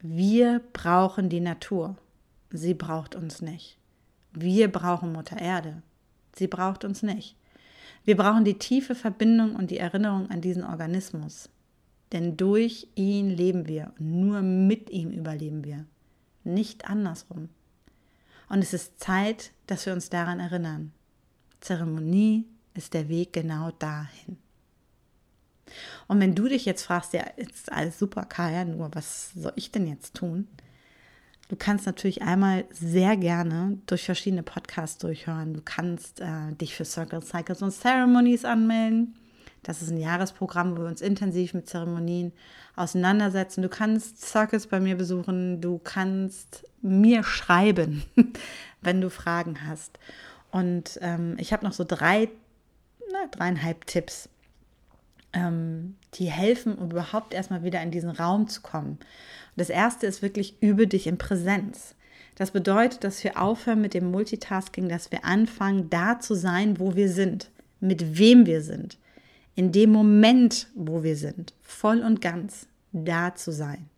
wir 0.00 0.60
brauchen 0.72 1.28
die 1.28 1.40
Natur. 1.40 1.96
Sie 2.50 2.74
braucht 2.74 3.14
uns 3.14 3.40
nicht. 3.40 3.78
Wir 4.32 4.70
brauchen 4.70 5.12
Mutter 5.12 5.38
Erde. 5.38 5.82
Sie 6.34 6.48
braucht 6.48 6.84
uns 6.84 7.02
nicht. 7.02 7.36
Wir 8.04 8.16
brauchen 8.16 8.44
die 8.44 8.58
tiefe 8.58 8.94
Verbindung 8.94 9.54
und 9.54 9.70
die 9.70 9.78
Erinnerung 9.78 10.28
an 10.30 10.40
diesen 10.40 10.64
Organismus. 10.64 11.48
Denn 12.12 12.36
durch 12.36 12.88
ihn 12.94 13.30
leben 13.30 13.68
wir 13.68 13.92
und 13.98 14.20
nur 14.20 14.42
mit 14.42 14.90
ihm 14.90 15.10
überleben 15.10 15.64
wir. 15.64 15.86
Nicht 16.44 16.90
andersrum. 16.90 17.48
Und 18.52 18.58
es 18.58 18.74
ist 18.74 19.00
Zeit, 19.00 19.50
dass 19.66 19.86
wir 19.86 19.94
uns 19.94 20.10
daran 20.10 20.38
erinnern. 20.38 20.92
Zeremonie 21.60 22.44
ist 22.74 22.92
der 22.92 23.08
Weg 23.08 23.32
genau 23.32 23.70
dahin. 23.70 24.36
Und 26.06 26.20
wenn 26.20 26.34
du 26.34 26.48
dich 26.48 26.66
jetzt 26.66 26.82
fragst, 26.82 27.14
ja, 27.14 27.22
ist 27.36 27.72
alles 27.72 27.98
super, 27.98 28.26
Kaya, 28.26 28.66
nur 28.66 28.94
was 28.94 29.32
soll 29.32 29.54
ich 29.56 29.72
denn 29.72 29.86
jetzt 29.86 30.12
tun? 30.12 30.48
Du 31.48 31.56
kannst 31.56 31.86
natürlich 31.86 32.20
einmal 32.20 32.66
sehr 32.70 33.16
gerne 33.16 33.78
durch 33.86 34.04
verschiedene 34.04 34.42
Podcasts 34.42 34.98
durchhören. 34.98 35.54
Du 35.54 35.62
kannst 35.64 36.20
äh, 36.20 36.52
dich 36.60 36.74
für 36.74 36.84
Circle 36.84 37.22
Cycles 37.22 37.62
und 37.62 37.70
Ceremonies 37.70 38.44
anmelden. 38.44 39.14
Das 39.62 39.80
ist 39.80 39.90
ein 39.90 39.98
Jahresprogramm, 39.98 40.76
wo 40.76 40.82
wir 40.82 40.88
uns 40.88 41.00
intensiv 41.00 41.54
mit 41.54 41.68
Zeremonien 41.68 42.32
auseinandersetzen. 42.74 43.62
Du 43.62 43.68
kannst 43.68 44.20
Circles 44.20 44.66
bei 44.66 44.80
mir 44.80 44.96
besuchen, 44.96 45.60
du 45.60 45.78
kannst 45.78 46.64
mir 46.80 47.22
schreiben, 47.22 48.02
wenn 48.80 49.00
du 49.00 49.08
Fragen 49.08 49.66
hast. 49.66 49.98
Und 50.50 50.98
ähm, 51.00 51.36
ich 51.38 51.52
habe 51.52 51.64
noch 51.64 51.72
so 51.72 51.84
drei, 51.84 52.28
na, 53.12 53.26
dreieinhalb 53.30 53.86
Tipps, 53.86 54.28
ähm, 55.32 55.96
die 56.14 56.26
helfen, 56.26 56.74
um 56.74 56.90
überhaupt 56.90 57.32
erstmal 57.32 57.62
wieder 57.62 57.80
in 57.82 57.92
diesen 57.92 58.10
Raum 58.10 58.48
zu 58.48 58.62
kommen. 58.62 58.98
Und 58.98 59.00
das 59.56 59.70
erste 59.70 60.06
ist 60.06 60.22
wirklich, 60.22 60.60
übe 60.60 60.88
dich 60.88 61.06
in 61.06 61.18
Präsenz. 61.18 61.94
Das 62.34 62.50
bedeutet, 62.50 63.04
dass 63.04 63.22
wir 63.22 63.40
aufhören 63.40 63.80
mit 63.80 63.94
dem 63.94 64.10
Multitasking, 64.10 64.88
dass 64.88 65.12
wir 65.12 65.24
anfangen, 65.24 65.88
da 65.88 66.18
zu 66.18 66.34
sein, 66.34 66.80
wo 66.80 66.96
wir 66.96 67.08
sind, 67.08 67.50
mit 67.78 68.18
wem 68.18 68.46
wir 68.46 68.62
sind 68.62 68.98
in 69.54 69.72
dem 69.72 69.90
Moment, 69.90 70.68
wo 70.74 71.02
wir 71.02 71.16
sind, 71.16 71.54
voll 71.60 72.00
und 72.00 72.20
ganz 72.20 72.66
da 72.92 73.34
zu 73.34 73.52
sein. 73.52 73.88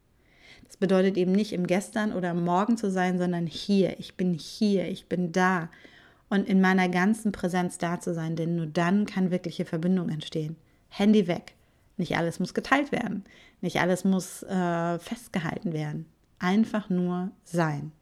Das 0.67 0.77
bedeutet 0.77 1.17
eben 1.17 1.33
nicht 1.33 1.53
im 1.53 1.67
Gestern 1.67 2.13
oder 2.13 2.35
Morgen 2.35 2.77
zu 2.77 2.91
sein, 2.91 3.19
sondern 3.19 3.47
hier. 3.47 3.99
Ich 4.01 4.17
bin 4.17 4.35
hier, 4.35 4.89
ich 4.89 5.07
bin 5.07 5.31
da 5.31 5.69
und 6.29 6.49
in 6.49 6.61
meiner 6.61 6.89
ganzen 6.89 7.31
Präsenz 7.31 7.79
da 7.79 8.01
zu 8.01 8.13
sein, 8.13 8.35
denn 8.35 8.57
nur 8.57 8.67
dann 8.67 9.07
kann 9.07 9.31
wirkliche 9.31 9.65
Verbindung 9.65 10.09
entstehen. 10.09 10.57
Handy 10.89 11.29
weg. 11.29 11.55
Nicht 11.97 12.17
alles 12.17 12.41
muss 12.41 12.55
geteilt 12.55 12.91
werden. 12.91 13.25
Nicht 13.61 13.81
alles 13.81 14.05
muss 14.05 14.43
äh, 14.43 14.99
festgehalten 14.99 15.73
werden. 15.73 16.07
Einfach 16.41 16.91
nur 16.91 17.31
sein. 17.45 17.93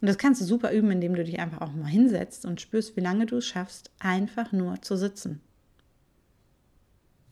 Und 0.00 0.08
das 0.08 0.18
kannst 0.18 0.40
du 0.40 0.44
super 0.44 0.70
üben, 0.70 0.92
indem 0.92 1.16
du 1.16 1.24
dich 1.24 1.40
einfach 1.40 1.62
auch 1.62 1.72
mal 1.72 1.86
hinsetzt 1.86 2.44
und 2.44 2.60
spürst, 2.60 2.96
wie 2.96 3.00
lange 3.00 3.26
du 3.26 3.38
es 3.38 3.46
schaffst, 3.46 3.90
einfach 3.98 4.52
nur 4.52 4.80
zu 4.82 4.96
sitzen 4.96 5.40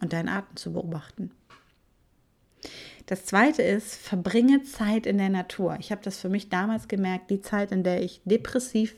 und 0.01 0.13
deinen 0.13 0.29
Atem 0.29 0.57
zu 0.57 0.73
beobachten. 0.73 1.31
Das 3.07 3.25
zweite 3.25 3.63
ist, 3.63 3.95
verbringe 3.95 4.63
Zeit 4.65 5.07
in 5.07 5.19
der 5.19 5.29
Natur. 5.29 5.77
Ich 5.79 5.93
habe 5.93 6.03
das 6.03 6.19
für 6.19 6.29
mich 6.29 6.49
damals 6.49 6.89
gemerkt, 6.89 7.31
die 7.31 7.41
Zeit, 7.41 7.71
in 7.71 7.85
der 7.85 8.03
ich 8.03 8.21
depressiv 8.25 8.97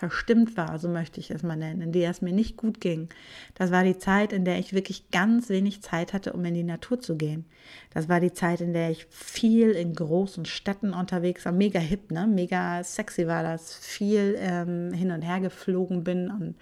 verstimmt 0.00 0.56
war, 0.56 0.78
so 0.78 0.88
möchte 0.88 1.20
ich 1.20 1.30
es 1.30 1.42
mal 1.42 1.56
nennen, 1.56 1.82
in 1.82 1.92
der 1.92 2.10
es 2.10 2.22
mir 2.22 2.32
nicht 2.32 2.56
gut 2.56 2.80
ging. 2.80 3.10
Das 3.54 3.70
war 3.70 3.84
die 3.84 3.98
Zeit, 3.98 4.32
in 4.32 4.46
der 4.46 4.58
ich 4.58 4.72
wirklich 4.72 5.10
ganz 5.10 5.50
wenig 5.50 5.82
Zeit 5.82 6.14
hatte, 6.14 6.32
um 6.32 6.42
in 6.46 6.54
die 6.54 6.64
Natur 6.64 7.00
zu 7.00 7.16
gehen. 7.16 7.44
Das 7.92 8.08
war 8.08 8.18
die 8.18 8.32
Zeit, 8.32 8.62
in 8.62 8.72
der 8.72 8.90
ich 8.90 9.04
viel 9.10 9.72
in 9.72 9.94
großen 9.94 10.46
Städten 10.46 10.94
unterwegs 10.94 11.44
war, 11.44 11.52
mega 11.52 11.78
hip, 11.78 12.10
ne? 12.10 12.26
mega 12.26 12.82
sexy 12.82 13.26
war 13.26 13.42
das, 13.42 13.74
viel 13.74 14.36
ähm, 14.38 14.94
hin 14.94 15.10
und 15.10 15.20
her 15.20 15.40
geflogen 15.40 16.02
bin 16.02 16.30
und 16.30 16.54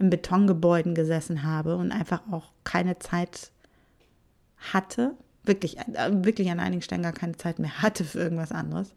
in 0.00 0.10
Betongebäuden 0.10 0.94
gesessen 0.94 1.44
habe 1.44 1.76
und 1.76 1.92
einfach 1.92 2.22
auch 2.32 2.50
keine 2.64 2.98
Zeit 2.98 3.52
hatte, 4.72 5.12
wirklich, 5.44 5.78
äh, 5.78 6.10
wirklich 6.24 6.50
an 6.50 6.58
einigen 6.58 6.82
Stellen 6.82 7.02
gar 7.02 7.12
keine 7.12 7.36
Zeit 7.36 7.58
mehr 7.58 7.82
hatte 7.82 8.04
für 8.04 8.18
irgendwas 8.18 8.50
anderes, 8.50 8.94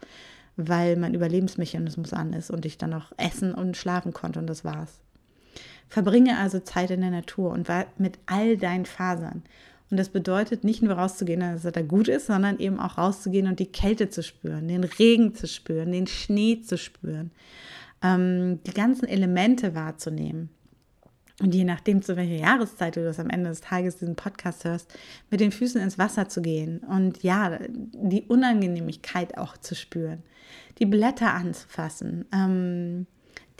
weil 0.56 0.96
mein 0.96 1.14
Überlebensmechanismus 1.14 2.14
an 2.14 2.34
ist 2.34 2.52
und 2.52 2.66
ich 2.66 2.78
dann 2.78 2.92
noch 2.92 3.12
essen 3.18 3.54
und 3.54 3.78
schlafen 3.78 4.14
konnte 4.14 4.40
und 4.40 4.48
das 4.48 4.64
war's. 4.64 5.00
Verbringe 5.90 6.40
also 6.40 6.60
Zeit 6.60 6.90
in 6.90 7.02
der 7.02 7.12
Natur 7.12 7.52
und 7.52 7.68
mit 7.98 8.18
all 8.26 8.58
deinen 8.58 8.86
Fasern. 8.86 9.44
Und 9.92 9.98
das 9.98 10.10
bedeutet 10.10 10.64
nicht 10.64 10.82
nur 10.82 10.94
rauszugehen, 10.94 11.42
dass 11.42 11.66
er 11.66 11.72
da 11.72 11.82
gut 11.82 12.08
ist, 12.08 12.28
sondern 12.28 12.58
eben 12.60 12.80
auch 12.80 12.98
rauszugehen 12.98 13.48
und 13.48 13.60
die 13.60 13.72
Kälte 13.72 14.10
zu 14.10 14.24
spüren, 14.24 14.68
den 14.68 14.86
Regen 14.86 15.36
zu 15.36 15.48
spüren, 15.48 15.92
den 15.92 16.08
Schnee 16.08 16.62
zu 16.62 16.78
spüren, 16.78 17.32
ähm, 18.02 18.60
die 18.66 18.74
ganzen 18.74 19.08
Elemente 19.08 19.76
wahrzunehmen 19.76 20.50
und 21.40 21.56
je 21.56 21.64
nachdem, 21.64 22.02
zu 22.02 22.16
welcher 22.16 22.36
Jahreszeit 22.36 22.96
du 22.96 23.04
das 23.04 23.20
am 23.20 23.30
Ende 23.30 23.50
des 23.50 23.62
Tages 23.62 23.98
diesen 23.98 24.16
Podcast 24.16 24.66
hörst, 24.66 24.94
mit 25.32 25.40
den 25.40 25.52
Füßen 25.52 25.82
ins 25.82 25.98
Wasser 25.98 26.30
zu 26.30 26.42
gehen 26.42 26.80
und 26.80 27.24
ja, 27.24 27.60
die 27.68 28.24
Unangenehmigkeit 28.24 29.38
auch 29.38 29.58
zu 29.58 29.76
spüren, 29.76 30.22
die 30.80 30.86
Blätter 30.86 31.34
anzufassen, 31.34 32.26
ähm, 32.32 33.08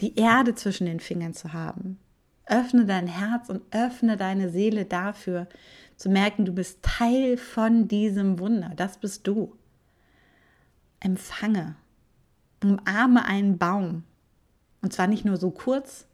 die 0.00 0.16
Erde 0.16 0.54
zwischen 0.54 0.86
den 0.86 1.00
Fingern 1.00 1.34
zu 1.34 1.52
haben. 1.52 1.98
Öffne 2.46 2.84
dein 2.84 3.06
Herz 3.06 3.48
und 3.48 3.62
öffne 3.72 4.16
deine 4.16 4.50
Seele 4.50 4.84
dafür, 4.84 5.48
zu 5.96 6.10
merken, 6.10 6.44
du 6.44 6.52
bist 6.52 6.82
Teil 6.82 7.36
von 7.36 7.88
diesem 7.88 8.38
Wunder. 8.38 8.72
Das 8.76 8.98
bist 8.98 9.26
du. 9.26 9.56
Empfange. 11.00 11.76
Umarme 12.62 13.24
einen 13.24 13.58
Baum. 13.58 14.04
Und 14.82 14.92
zwar 14.92 15.06
nicht 15.06 15.24
nur 15.24 15.36
so 15.36 15.50
kurz, 15.50 16.06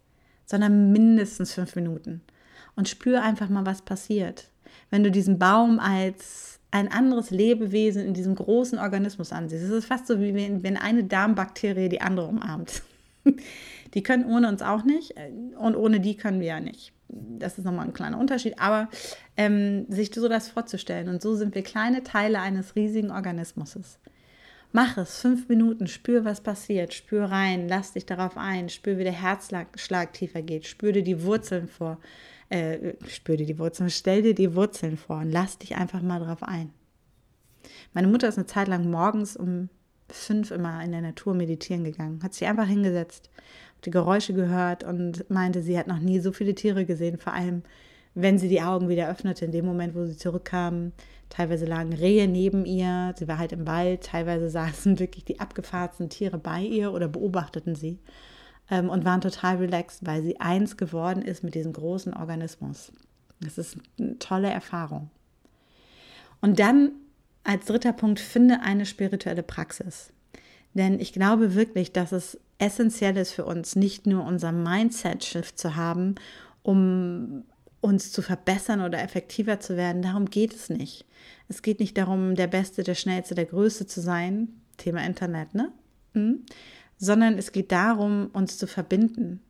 sondern 0.50 0.90
mindestens 0.90 1.54
fünf 1.54 1.76
Minuten. 1.76 2.22
Und 2.74 2.88
spür 2.88 3.22
einfach 3.22 3.48
mal, 3.48 3.66
was 3.66 3.82
passiert. 3.82 4.48
Wenn 4.90 5.04
du 5.04 5.10
diesen 5.10 5.38
Baum 5.38 5.78
als 5.78 6.58
ein 6.72 6.90
anderes 6.90 7.30
Lebewesen 7.30 8.04
in 8.04 8.14
diesem 8.14 8.34
großen 8.34 8.78
Organismus 8.78 9.32
ansiehst. 9.32 9.64
Es 9.64 9.70
ist 9.70 9.86
fast 9.86 10.06
so, 10.06 10.20
wie 10.20 10.34
wenn 10.34 10.76
eine 10.76 11.04
Darmbakterie 11.04 11.88
die 11.88 12.00
andere 12.00 12.26
umarmt. 12.26 12.82
Die 13.94 14.04
können 14.04 14.24
ohne 14.24 14.48
uns 14.48 14.62
auch 14.62 14.84
nicht 14.84 15.14
und 15.58 15.74
ohne 15.74 15.98
die 15.98 16.16
können 16.16 16.38
wir 16.38 16.46
ja 16.46 16.60
nicht. 16.60 16.92
Das 17.08 17.58
ist 17.58 17.64
nochmal 17.64 17.86
ein 17.86 17.92
kleiner 17.92 18.18
Unterschied, 18.18 18.60
aber 18.60 18.88
ähm, 19.36 19.86
sich 19.88 20.14
so 20.14 20.28
das 20.28 20.48
vorzustellen. 20.48 21.08
Und 21.08 21.20
so 21.20 21.34
sind 21.34 21.56
wir 21.56 21.64
kleine 21.64 22.04
Teile 22.04 22.40
eines 22.40 22.76
riesigen 22.76 23.10
Organismus. 23.10 23.98
Mach 24.72 24.96
es, 24.98 25.18
fünf 25.18 25.48
Minuten, 25.48 25.88
spür, 25.88 26.24
was 26.24 26.40
passiert, 26.40 26.94
spür 26.94 27.24
rein, 27.24 27.68
lass 27.68 27.94
dich 27.94 28.06
darauf 28.06 28.36
ein, 28.36 28.68
spür, 28.68 28.98
wie 28.98 29.04
der 29.04 29.12
Herzschlag 29.12 30.12
tiefer 30.12 30.42
geht, 30.42 30.64
spür 30.64 30.92
dir 30.92 31.02
die 31.02 31.24
Wurzeln 31.24 31.66
vor, 31.66 31.98
äh, 32.50 32.92
spür 33.08 33.36
dir 33.36 33.46
die 33.46 33.58
Wurzeln, 33.58 33.90
stell 33.90 34.22
dir 34.22 34.34
die 34.34 34.54
Wurzeln 34.54 34.96
vor 34.96 35.18
und 35.18 35.32
lass 35.32 35.58
dich 35.58 35.74
einfach 35.74 36.02
mal 36.02 36.20
darauf 36.20 36.44
ein. 36.44 36.70
Meine 37.94 38.06
Mutter 38.06 38.28
ist 38.28 38.38
eine 38.38 38.46
Zeit 38.46 38.68
lang 38.68 38.88
morgens 38.88 39.36
um 39.36 39.70
fünf 40.08 40.52
immer 40.52 40.82
in 40.84 40.92
der 40.92 41.02
Natur 41.02 41.34
meditieren 41.34 41.82
gegangen, 41.82 42.20
hat 42.22 42.34
sich 42.34 42.46
einfach 42.46 42.66
hingesetzt, 42.66 43.28
die 43.84 43.90
Geräusche 43.90 44.34
gehört 44.34 44.84
und 44.84 45.28
meinte, 45.30 45.62
sie 45.62 45.78
hat 45.78 45.88
noch 45.88 45.98
nie 45.98 46.20
so 46.20 46.30
viele 46.30 46.54
Tiere 46.54 46.84
gesehen, 46.84 47.18
vor 47.18 47.32
allem 47.32 47.62
wenn 48.14 48.38
sie 48.38 48.48
die 48.48 48.62
Augen 48.62 48.88
wieder 48.88 49.08
öffnete, 49.08 49.44
in 49.44 49.52
dem 49.52 49.64
Moment, 49.64 49.94
wo 49.94 50.04
sie 50.04 50.16
zurückkam, 50.16 50.92
Teilweise 51.30 51.64
lagen 51.64 51.94
Rehe 51.94 52.28
neben 52.28 52.66
ihr, 52.66 53.14
sie 53.16 53.26
war 53.26 53.38
halt 53.38 53.52
im 53.52 53.66
Wald, 53.66 54.04
teilweise 54.04 54.50
saßen 54.50 54.98
wirklich 54.98 55.24
die 55.24 55.40
abgefahrensten 55.40 56.10
Tiere 56.10 56.36
bei 56.36 56.60
ihr 56.60 56.92
oder 56.92 57.08
beobachteten 57.08 57.74
sie 57.74 57.98
ähm, 58.70 58.90
und 58.90 59.06
waren 59.06 59.22
total 59.22 59.56
relaxed, 59.56 60.06
weil 60.06 60.22
sie 60.22 60.38
eins 60.40 60.76
geworden 60.76 61.22
ist 61.22 61.42
mit 61.42 61.54
diesem 61.54 61.72
großen 61.72 62.12
Organismus. 62.12 62.92
Das 63.40 63.56
ist 63.56 63.78
eine 63.98 64.18
tolle 64.18 64.50
Erfahrung. 64.50 65.08
Und 66.42 66.58
dann 66.58 66.92
als 67.44 67.66
dritter 67.66 67.92
Punkt, 67.92 68.20
finde 68.20 68.60
eine 68.60 68.84
spirituelle 68.84 69.42
Praxis. 69.42 70.12
Denn 70.74 71.00
ich 71.00 71.12
glaube 71.12 71.54
wirklich, 71.54 71.92
dass 71.92 72.12
es 72.12 72.38
essentiell 72.58 73.16
ist 73.16 73.32
für 73.32 73.44
uns, 73.44 73.76
nicht 73.76 74.06
nur 74.06 74.24
unser 74.24 74.52
Mindset-Shift 74.52 75.58
zu 75.58 75.76
haben, 75.76 76.16
um 76.62 77.44
uns 77.80 78.12
zu 78.12 78.22
verbessern 78.22 78.80
oder 78.82 79.02
effektiver 79.02 79.60
zu 79.60 79.76
werden. 79.76 80.02
Darum 80.02 80.26
geht 80.26 80.54
es 80.54 80.68
nicht. 80.68 81.06
Es 81.48 81.62
geht 81.62 81.80
nicht 81.80 81.96
darum, 81.96 82.34
der 82.34 82.46
Beste, 82.46 82.82
der 82.82 82.94
Schnellste, 82.94 83.34
der 83.34 83.46
Größte 83.46 83.86
zu 83.86 84.00
sein. 84.00 84.48
Thema 84.76 85.04
Internet, 85.04 85.54
ne? 85.54 85.72
Mhm. 86.14 86.44
Sondern 86.98 87.38
es 87.38 87.52
geht 87.52 87.72
darum, 87.72 88.30
uns 88.32 88.58
zu 88.58 88.66
verbinden. 88.66 89.40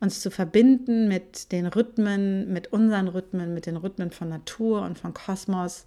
Uns 0.00 0.20
zu 0.20 0.30
verbinden 0.30 1.08
mit 1.08 1.52
den 1.52 1.66
Rhythmen, 1.66 2.52
mit 2.52 2.72
unseren 2.72 3.08
Rhythmen, 3.08 3.54
mit 3.54 3.66
den 3.66 3.76
Rhythmen 3.76 4.10
von 4.10 4.28
Natur 4.28 4.82
und 4.82 4.98
von 4.98 5.14
Kosmos 5.14 5.86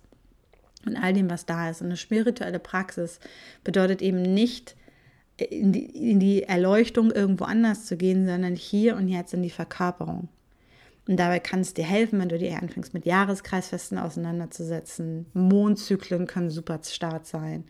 und 0.86 0.96
all 0.96 1.14
dem, 1.14 1.30
was 1.30 1.46
da 1.46 1.70
ist. 1.70 1.82
Und 1.82 1.88
eine 1.88 1.98
spirituelle 1.98 2.60
Praxis 2.60 3.20
bedeutet 3.64 4.02
eben 4.02 4.22
nicht, 4.22 4.76
in 5.38 5.72
die, 5.72 6.12
in 6.12 6.20
die 6.20 6.44
Erleuchtung 6.44 7.12
irgendwo 7.12 7.46
anders 7.46 7.86
zu 7.86 7.98
gehen, 7.98 8.26
sondern 8.26 8.56
hier 8.56 8.96
und 8.96 9.08
jetzt 9.08 9.34
in 9.34 9.42
die 9.42 9.50
Verkörperung. 9.50 10.30
Und 11.08 11.18
dabei 11.18 11.39
kann 11.39 11.60
es 11.60 11.74
dir 11.74 11.84
helfen, 11.84 12.20
wenn 12.20 12.30
du 12.30 12.38
dir 12.38 12.62
anfängst, 12.62 12.94
mit 12.94 13.06
Jahreskreisfesten 13.06 13.98
auseinanderzusetzen. 13.98 15.26
Mondzyklen 15.34 16.28
können 16.28 16.50
super 16.50 16.80
Start 16.84 17.28
sein. 17.28 17.66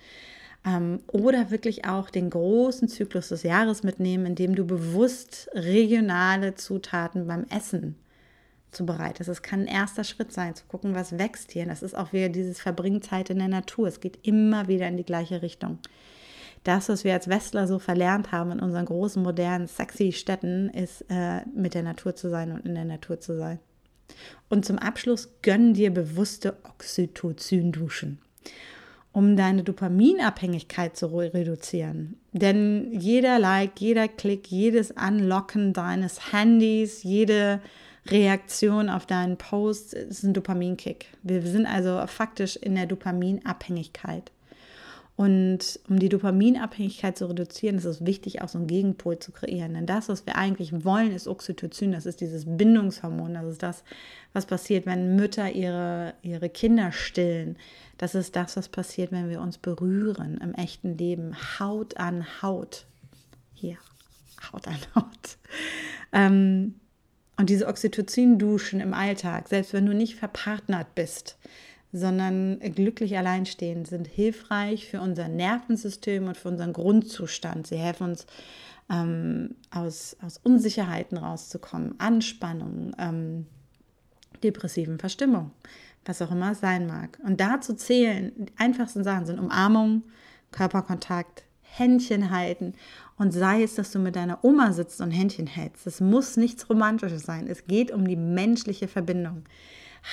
Ähm, 0.65 0.99
oder 1.07 1.49
wirklich 1.49 1.85
auch 1.85 2.09
den 2.09 2.29
großen 2.29 2.87
Zyklus 2.87 3.29
des 3.29 3.43
Jahres 3.43 3.83
mitnehmen, 3.83 4.27
indem 4.27 4.55
du 4.55 4.65
bewusst 4.65 5.49
regionale 5.53 6.55
Zutaten 6.55 7.27
beim 7.27 7.45
Essen 7.49 7.95
zubereitest. 8.71 9.29
Das 9.29 9.41
kann 9.41 9.61
ein 9.61 9.67
erster 9.67 10.03
Schritt 10.03 10.31
sein, 10.31 10.55
zu 10.55 10.65
gucken, 10.65 10.95
was 10.95 11.17
wächst 11.17 11.51
hier. 11.51 11.63
Und 11.63 11.69
das 11.69 11.83
ist 11.83 11.95
auch 11.95 12.13
wieder 12.13 12.29
dieses 12.29 12.61
Verbringen 12.61 13.01
Zeit 13.01 13.29
in 13.29 13.39
der 13.39 13.47
Natur. 13.47 13.87
Es 13.87 13.99
geht 13.99 14.19
immer 14.23 14.67
wieder 14.67 14.87
in 14.87 14.97
die 14.97 15.05
gleiche 15.05 15.41
Richtung 15.41 15.79
das, 16.63 16.89
was 16.89 17.03
wir 17.03 17.13
als 17.13 17.27
Westler 17.27 17.67
so 17.67 17.79
verlernt 17.79 18.31
haben 18.31 18.51
in 18.51 18.59
unseren 18.59 18.85
großen, 18.85 19.21
modernen, 19.21 19.67
sexy 19.67 20.11
Städten, 20.11 20.69
ist 20.69 21.05
äh, 21.09 21.41
mit 21.53 21.73
der 21.73 21.83
Natur 21.83 22.15
zu 22.15 22.29
sein 22.29 22.51
und 22.51 22.65
in 22.65 22.75
der 22.75 22.85
Natur 22.85 23.19
zu 23.19 23.37
sein. 23.37 23.59
Und 24.49 24.65
zum 24.65 24.77
Abschluss 24.77 25.29
gönn 25.41 25.73
dir 25.73 25.91
bewusste 25.91 26.57
Oxytocin-Duschen, 26.63 28.19
um 29.11 29.35
deine 29.35 29.63
Dopaminabhängigkeit 29.63 30.95
zu 30.95 31.07
reduzieren. 31.07 32.17
Denn 32.31 32.91
jeder 32.91 33.39
Like, 33.39 33.79
jeder 33.79 34.07
Klick, 34.07 34.47
jedes 34.47 34.91
Unlocken 34.91 35.73
deines 35.73 36.31
Handys, 36.31 37.03
jede 37.03 37.61
Reaktion 38.07 38.89
auf 38.89 39.05
deinen 39.05 39.37
Post 39.37 39.93
ist 39.93 40.23
ein 40.23 40.33
Dopaminkick. 40.33 41.07
Wir 41.23 41.41
sind 41.41 41.65
also 41.65 42.05
faktisch 42.07 42.57
in 42.57 42.75
der 42.75 42.85
Dopaminabhängigkeit. 42.85 44.31
Und 45.15 45.79
um 45.87 45.99
die 45.99 46.09
Dopaminabhängigkeit 46.09 47.17
zu 47.17 47.27
reduzieren, 47.27 47.77
ist 47.77 47.85
es 47.85 48.03
wichtig, 48.03 48.41
auch 48.41 48.49
so 48.49 48.57
einen 48.57 48.65
Gegenpol 48.67 49.19
zu 49.19 49.31
kreieren. 49.31 49.75
Denn 49.75 49.85
das, 49.85 50.09
was 50.09 50.25
wir 50.25 50.35
eigentlich 50.35 50.83
wollen, 50.83 51.11
ist 51.11 51.27
Oxytocin. 51.27 51.91
Das 51.91 52.07
ist 52.07 52.19
dieses 52.19 52.45
Bindungshormon. 52.47 53.35
Das 53.35 53.45
ist 53.45 53.61
das, 53.61 53.83
was 54.33 54.47
passiert, 54.47 54.87
wenn 54.87 55.15
Mütter 55.15 55.51
ihre, 55.51 56.15
ihre 56.23 56.49
Kinder 56.49 56.91
stillen. 56.91 57.57
Das 57.99 58.15
ist 58.15 58.35
das, 58.35 58.57
was 58.57 58.69
passiert, 58.69 59.11
wenn 59.11 59.29
wir 59.29 59.39
uns 59.39 59.59
berühren 59.59 60.39
im 60.41 60.55
echten 60.55 60.97
Leben. 60.97 61.35
Haut 61.59 61.97
an 61.97 62.25
Haut. 62.41 62.87
Hier, 63.53 63.77
Haut 64.51 64.67
an 64.67 64.79
Haut. 64.95 65.37
Ähm, 66.11 66.75
und 67.37 67.49
diese 67.51 67.67
Oxytocin-Duschen 67.67 68.79
im 68.79 68.95
Alltag, 68.95 69.47
selbst 69.47 69.73
wenn 69.73 69.85
du 69.85 69.93
nicht 69.93 70.15
verpartnert 70.15 70.95
bist, 70.95 71.37
sondern 71.93 72.59
glücklich 72.59 73.17
alleinstehend 73.17 73.87
sind 73.87 74.07
hilfreich 74.07 74.87
für 74.87 74.99
unser 74.99 75.27
Nervensystem 75.27 76.27
und 76.27 76.35
für 76.35 76.49
unseren 76.49 76.73
Grundzustand. 76.73 77.67
Sie 77.67 77.77
helfen 77.77 78.09
uns, 78.09 78.25
ähm, 78.89 79.55
aus, 79.69 80.17
aus 80.21 80.39
Unsicherheiten 80.43 81.17
rauszukommen, 81.17 81.99
Anspannung, 81.99 82.93
ähm, 82.97 83.45
depressiven 84.43 84.97
Verstimmung, 84.97 85.51
was 86.03 86.21
auch 86.21 86.31
immer 86.31 86.51
es 86.51 86.59
sein 86.59 86.87
mag. 86.87 87.19
Und 87.23 87.39
dazu 87.39 87.75
zählen, 87.75 88.33
die 88.35 88.51
einfachsten 88.57 89.03
Sachen 89.03 89.27
sind 89.27 89.39
Umarmung, 89.39 90.03
Körperkontakt, 90.51 91.43
Händchen 91.61 92.31
halten 92.31 92.73
und 93.17 93.31
sei 93.31 93.63
es, 93.63 93.75
dass 93.75 93.91
du 93.91 93.99
mit 93.99 94.15
deiner 94.15 94.43
Oma 94.43 94.73
sitzt 94.73 94.99
und 94.99 95.11
Händchen 95.11 95.47
hältst. 95.47 95.87
Es 95.87 96.01
muss 96.01 96.37
nichts 96.37 96.69
Romantisches 96.69 97.23
sein. 97.23 97.47
Es 97.47 97.65
geht 97.65 97.91
um 97.91 98.07
die 98.07 98.15
menschliche 98.15 98.87
Verbindung. 98.87 99.43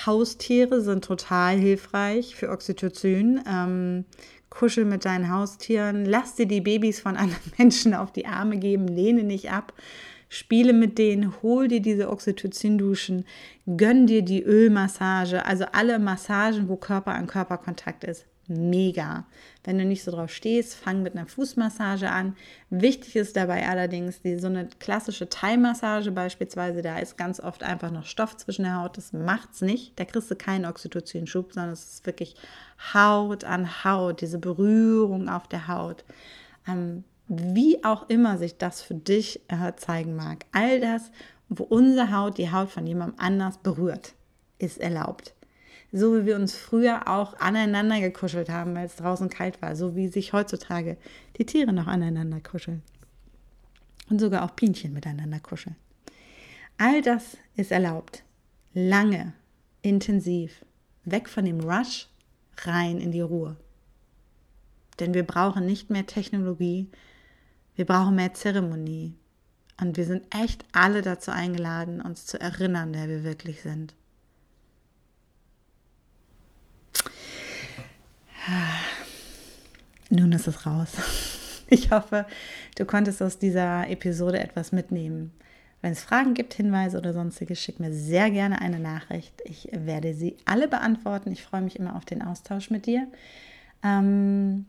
Haustiere 0.06 0.80
sind 0.80 1.04
total 1.04 1.58
hilfreich 1.58 2.36
für 2.36 2.50
Oxytocin. 2.50 3.40
Ähm, 3.46 4.04
kuschel 4.50 4.84
mit 4.84 5.04
deinen 5.04 5.30
Haustieren, 5.32 6.04
lass 6.04 6.34
dir 6.34 6.46
die 6.46 6.60
Babys 6.60 7.00
von 7.00 7.16
anderen 7.16 7.52
Menschen 7.58 7.94
auf 7.94 8.12
die 8.12 8.26
Arme 8.26 8.58
geben, 8.58 8.88
lehne 8.88 9.22
nicht 9.22 9.50
ab, 9.50 9.72
spiele 10.28 10.72
mit 10.72 10.98
denen, 10.98 11.40
hol 11.42 11.68
dir 11.68 11.80
diese 11.80 12.10
Oxytocin-Duschen, 12.10 13.24
gönn 13.76 14.06
dir 14.06 14.22
die 14.22 14.42
Ölmassage, 14.42 15.46
also 15.46 15.64
alle 15.72 15.98
Massagen, 15.98 16.68
wo 16.68 16.76
Körper 16.76 17.12
an 17.12 17.26
Körperkontakt 17.26 18.04
ist 18.04 18.26
mega. 18.50 19.24
Wenn 19.64 19.78
du 19.78 19.84
nicht 19.84 20.02
so 20.02 20.10
drauf 20.10 20.30
stehst, 20.30 20.74
fang 20.74 21.02
mit 21.02 21.16
einer 21.16 21.26
Fußmassage 21.26 22.10
an. 22.10 22.36
Wichtig 22.68 23.16
ist 23.16 23.36
dabei 23.36 23.66
allerdings, 23.68 24.20
die, 24.22 24.38
so 24.38 24.48
eine 24.48 24.68
klassische 24.78 25.28
Thai-Massage 25.28 26.10
beispielsweise, 26.10 26.82
da 26.82 26.98
ist 26.98 27.16
ganz 27.16 27.40
oft 27.40 27.62
einfach 27.62 27.90
noch 27.90 28.04
Stoff 28.04 28.36
zwischen 28.36 28.64
der 28.64 28.76
Haut. 28.76 28.96
Das 28.96 29.12
macht 29.12 29.50
es 29.54 29.62
nicht. 29.62 29.98
Da 29.98 30.04
kriegst 30.04 30.30
du 30.30 30.36
keinen 30.36 30.66
Oxytocin-Schub, 30.66 31.52
sondern 31.52 31.72
es 31.72 31.94
ist 31.94 32.06
wirklich 32.06 32.34
Haut 32.92 33.44
an 33.44 33.84
Haut, 33.84 34.20
diese 34.20 34.38
Berührung 34.38 35.28
auf 35.28 35.48
der 35.48 35.68
Haut. 35.68 36.04
Ähm, 36.68 37.04
wie 37.28 37.84
auch 37.84 38.08
immer 38.08 38.38
sich 38.38 38.58
das 38.58 38.82
für 38.82 38.94
dich 38.94 39.40
äh, 39.48 39.74
zeigen 39.76 40.16
mag. 40.16 40.46
All 40.52 40.80
das, 40.80 41.12
wo 41.48 41.62
unsere 41.62 42.12
Haut 42.12 42.38
die 42.38 42.50
Haut 42.50 42.70
von 42.70 42.86
jemandem 42.86 43.20
anders 43.20 43.58
berührt, 43.58 44.14
ist 44.58 44.78
erlaubt 44.78 45.34
so 45.92 46.16
wie 46.16 46.26
wir 46.26 46.36
uns 46.36 46.54
früher 46.54 47.08
auch 47.08 47.38
aneinander 47.40 48.00
gekuschelt 48.00 48.48
haben, 48.48 48.74
weil 48.74 48.86
es 48.86 48.96
draußen 48.96 49.28
kalt 49.28 49.60
war, 49.60 49.74
so 49.74 49.96
wie 49.96 50.08
sich 50.08 50.32
heutzutage 50.32 50.96
die 51.36 51.46
Tiere 51.46 51.72
noch 51.72 51.86
aneinander 51.86 52.40
kuscheln. 52.40 52.82
Und 54.08 54.20
sogar 54.20 54.44
auch 54.44 54.50
Bienchen 54.50 54.92
miteinander 54.92 55.40
kuscheln. 55.40 55.76
All 56.78 57.02
das 57.02 57.36
ist 57.56 57.72
erlaubt. 57.72 58.24
Lange, 58.72 59.32
intensiv, 59.82 60.64
weg 61.04 61.28
von 61.28 61.44
dem 61.44 61.60
Rush, 61.60 62.08
rein 62.58 62.98
in 62.98 63.12
die 63.12 63.20
Ruhe. 63.20 63.56
Denn 64.98 65.14
wir 65.14 65.24
brauchen 65.24 65.66
nicht 65.66 65.90
mehr 65.90 66.06
Technologie, 66.06 66.88
wir 67.74 67.84
brauchen 67.84 68.16
mehr 68.16 68.34
Zeremonie. 68.34 69.14
Und 69.80 69.96
wir 69.96 70.04
sind 70.04 70.24
echt 70.34 70.64
alle 70.72 71.00
dazu 71.00 71.30
eingeladen, 71.30 72.02
uns 72.02 72.26
zu 72.26 72.38
erinnern, 72.38 72.92
wer 72.92 73.08
wir 73.08 73.24
wirklich 73.24 73.62
sind. 73.62 73.94
Nun 80.10 80.32
ist 80.32 80.48
es 80.48 80.66
raus. 80.66 80.90
Ich 81.72 81.92
hoffe, 81.92 82.26
du 82.76 82.84
konntest 82.84 83.22
aus 83.22 83.38
dieser 83.38 83.88
Episode 83.88 84.40
etwas 84.40 84.72
mitnehmen. 84.72 85.30
Wenn 85.82 85.92
es 85.92 86.02
Fragen 86.02 86.34
gibt, 86.34 86.52
Hinweise 86.54 86.98
oder 86.98 87.12
sonstiges, 87.12 87.62
schick 87.62 87.78
mir 87.78 87.92
sehr 87.92 88.28
gerne 88.32 88.60
eine 88.60 88.80
Nachricht. 88.80 89.32
Ich 89.44 89.68
werde 89.72 90.12
sie 90.12 90.36
alle 90.46 90.66
beantworten. 90.66 91.30
Ich 91.30 91.44
freue 91.44 91.62
mich 91.62 91.78
immer 91.78 91.94
auf 91.94 92.04
den 92.04 92.22
Austausch 92.22 92.70
mit 92.70 92.86
dir. 92.86 93.06
Ähm, 93.84 94.66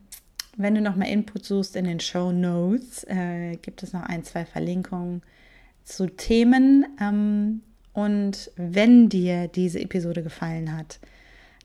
wenn 0.56 0.74
du 0.74 0.80
noch 0.80 0.94
mal 0.94 1.06
Input 1.08 1.44
suchst 1.44 1.74
in 1.74 1.86
den 1.86 1.98
Show 1.98 2.30
Notes, 2.30 3.04
äh, 3.08 3.56
gibt 3.56 3.82
es 3.82 3.92
noch 3.92 4.04
ein, 4.04 4.22
zwei 4.22 4.44
Verlinkungen 4.44 5.22
zu 5.82 6.06
Themen. 6.06 6.86
Ähm, 7.00 7.62
und 7.92 8.50
wenn 8.56 9.08
dir 9.08 9.48
diese 9.48 9.80
Episode 9.80 10.22
gefallen 10.22 10.76
hat, 10.76 11.00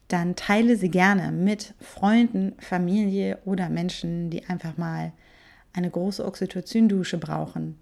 dann 0.08 0.36
teile 0.36 0.78
sie 0.78 0.90
gerne 0.90 1.32
mit 1.32 1.74
Freunden, 1.80 2.54
Familie 2.60 3.40
oder 3.46 3.70
Menschen, 3.70 4.30
die 4.30 4.46
einfach 4.46 4.78
mal 4.78 5.12
eine 5.74 5.90
große 5.90 6.26
Oxytocin-Dusche 6.26 7.18
brauchen. 7.18 7.78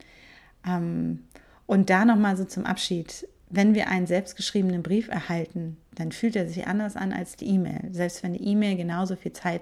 Ähm, 0.67 1.23
und 1.65 1.89
da 1.89 2.05
nochmal 2.05 2.35
so 2.37 2.45
zum 2.45 2.65
Abschied, 2.65 3.27
wenn 3.49 3.75
wir 3.75 3.89
einen 3.89 4.07
selbstgeschriebenen 4.07 4.83
Brief 4.83 5.07
erhalten, 5.07 5.77
dann 5.93 6.11
fühlt 6.11 6.35
er 6.35 6.47
sich 6.47 6.67
anders 6.67 6.95
an 6.95 7.13
als 7.13 7.35
die 7.35 7.47
E-Mail. 7.47 7.89
Selbst 7.91 8.23
wenn 8.23 8.33
die 8.33 8.43
E-Mail 8.43 8.75
genauso 8.75 9.15
viel 9.15 9.33
Zeit 9.33 9.61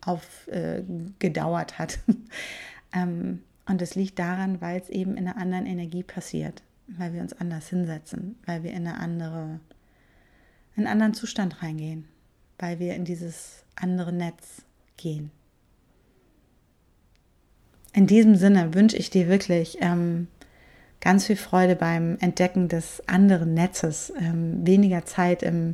aufgedauert 0.00 1.72
äh, 1.72 1.74
hat. 1.74 1.98
ähm, 2.92 3.42
und 3.66 3.80
das 3.80 3.94
liegt 3.94 4.18
daran, 4.18 4.60
weil 4.60 4.80
es 4.80 4.88
eben 4.88 5.16
in 5.16 5.28
einer 5.28 5.36
anderen 5.36 5.66
Energie 5.66 6.02
passiert, 6.02 6.62
weil 6.88 7.12
wir 7.12 7.20
uns 7.20 7.32
anders 7.32 7.68
hinsetzen, 7.68 8.36
weil 8.46 8.64
wir 8.64 8.72
in 8.72 8.86
eine 8.86 8.98
andere 8.98 9.60
einen 10.76 10.86
anderen 10.86 11.14
Zustand 11.14 11.62
reingehen, 11.62 12.06
weil 12.58 12.78
wir 12.78 12.94
in 12.94 13.04
dieses 13.04 13.64
andere 13.76 14.12
Netz 14.12 14.62
gehen. 14.96 15.30
In 17.92 18.06
diesem 18.06 18.36
Sinne 18.36 18.74
wünsche 18.74 18.96
ich 18.96 19.10
dir 19.10 19.28
wirklich 19.28 19.78
ähm, 19.80 20.28
ganz 21.00 21.26
viel 21.26 21.36
Freude 21.36 21.76
beim 21.76 22.16
Entdecken 22.20 22.68
des 22.68 23.06
anderen 23.06 23.52
Netzes, 23.52 24.12
ähm, 24.18 24.66
weniger 24.66 25.04
Zeit 25.04 25.42
im 25.42 25.72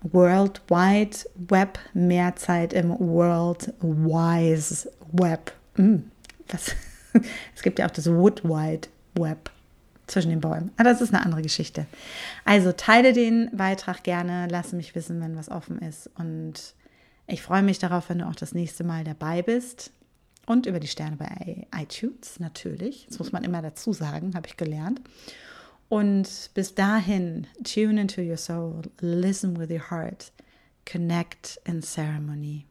World 0.00 0.62
Wide 0.68 1.18
Web, 1.34 1.78
mehr 1.92 2.34
Zeit 2.36 2.72
im 2.72 2.90
World 2.98 3.72
Wise 3.80 4.90
Web. 5.12 5.52
Hm, 5.74 6.10
was? 6.48 6.74
es 7.54 7.62
gibt 7.62 7.78
ja 7.78 7.86
auch 7.86 7.90
das 7.90 8.10
Wood 8.10 8.42
Wide 8.44 8.88
Web 9.14 9.51
zwischen 10.12 10.30
den 10.30 10.40
Bäumen. 10.40 10.70
Aber 10.76 10.90
das 10.90 11.00
ist 11.00 11.12
eine 11.12 11.24
andere 11.24 11.42
Geschichte. 11.42 11.86
Also 12.44 12.72
teile 12.72 13.12
den 13.12 13.50
Beitrag 13.52 14.04
gerne, 14.04 14.46
lass 14.50 14.72
mich 14.72 14.94
wissen, 14.94 15.20
wenn 15.20 15.36
was 15.36 15.48
offen 15.48 15.78
ist. 15.78 16.10
Und 16.16 16.74
ich 17.26 17.42
freue 17.42 17.62
mich 17.62 17.78
darauf, 17.78 18.08
wenn 18.08 18.18
du 18.18 18.28
auch 18.28 18.36
das 18.36 18.54
nächste 18.54 18.84
Mal 18.84 19.04
dabei 19.04 19.42
bist. 19.42 19.90
Und 20.46 20.66
über 20.66 20.80
die 20.80 20.88
Sterne 20.88 21.16
bei 21.16 21.66
iTunes 21.76 22.40
natürlich. 22.40 23.06
Das 23.08 23.18
muss 23.18 23.32
man 23.32 23.44
immer 23.44 23.62
dazu 23.62 23.92
sagen, 23.92 24.34
habe 24.34 24.48
ich 24.48 24.56
gelernt. 24.56 25.00
Und 25.88 26.50
bis 26.54 26.74
dahin, 26.74 27.46
tune 27.64 28.00
into 28.00 28.22
your 28.22 28.36
soul, 28.36 28.82
listen 29.00 29.58
with 29.58 29.70
your 29.70 29.90
heart, 29.90 30.32
connect 30.90 31.60
in 31.64 31.82
ceremony. 31.82 32.66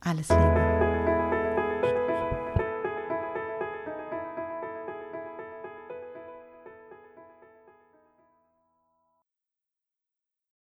Alles 0.00 0.28
Liebe. 0.28 0.85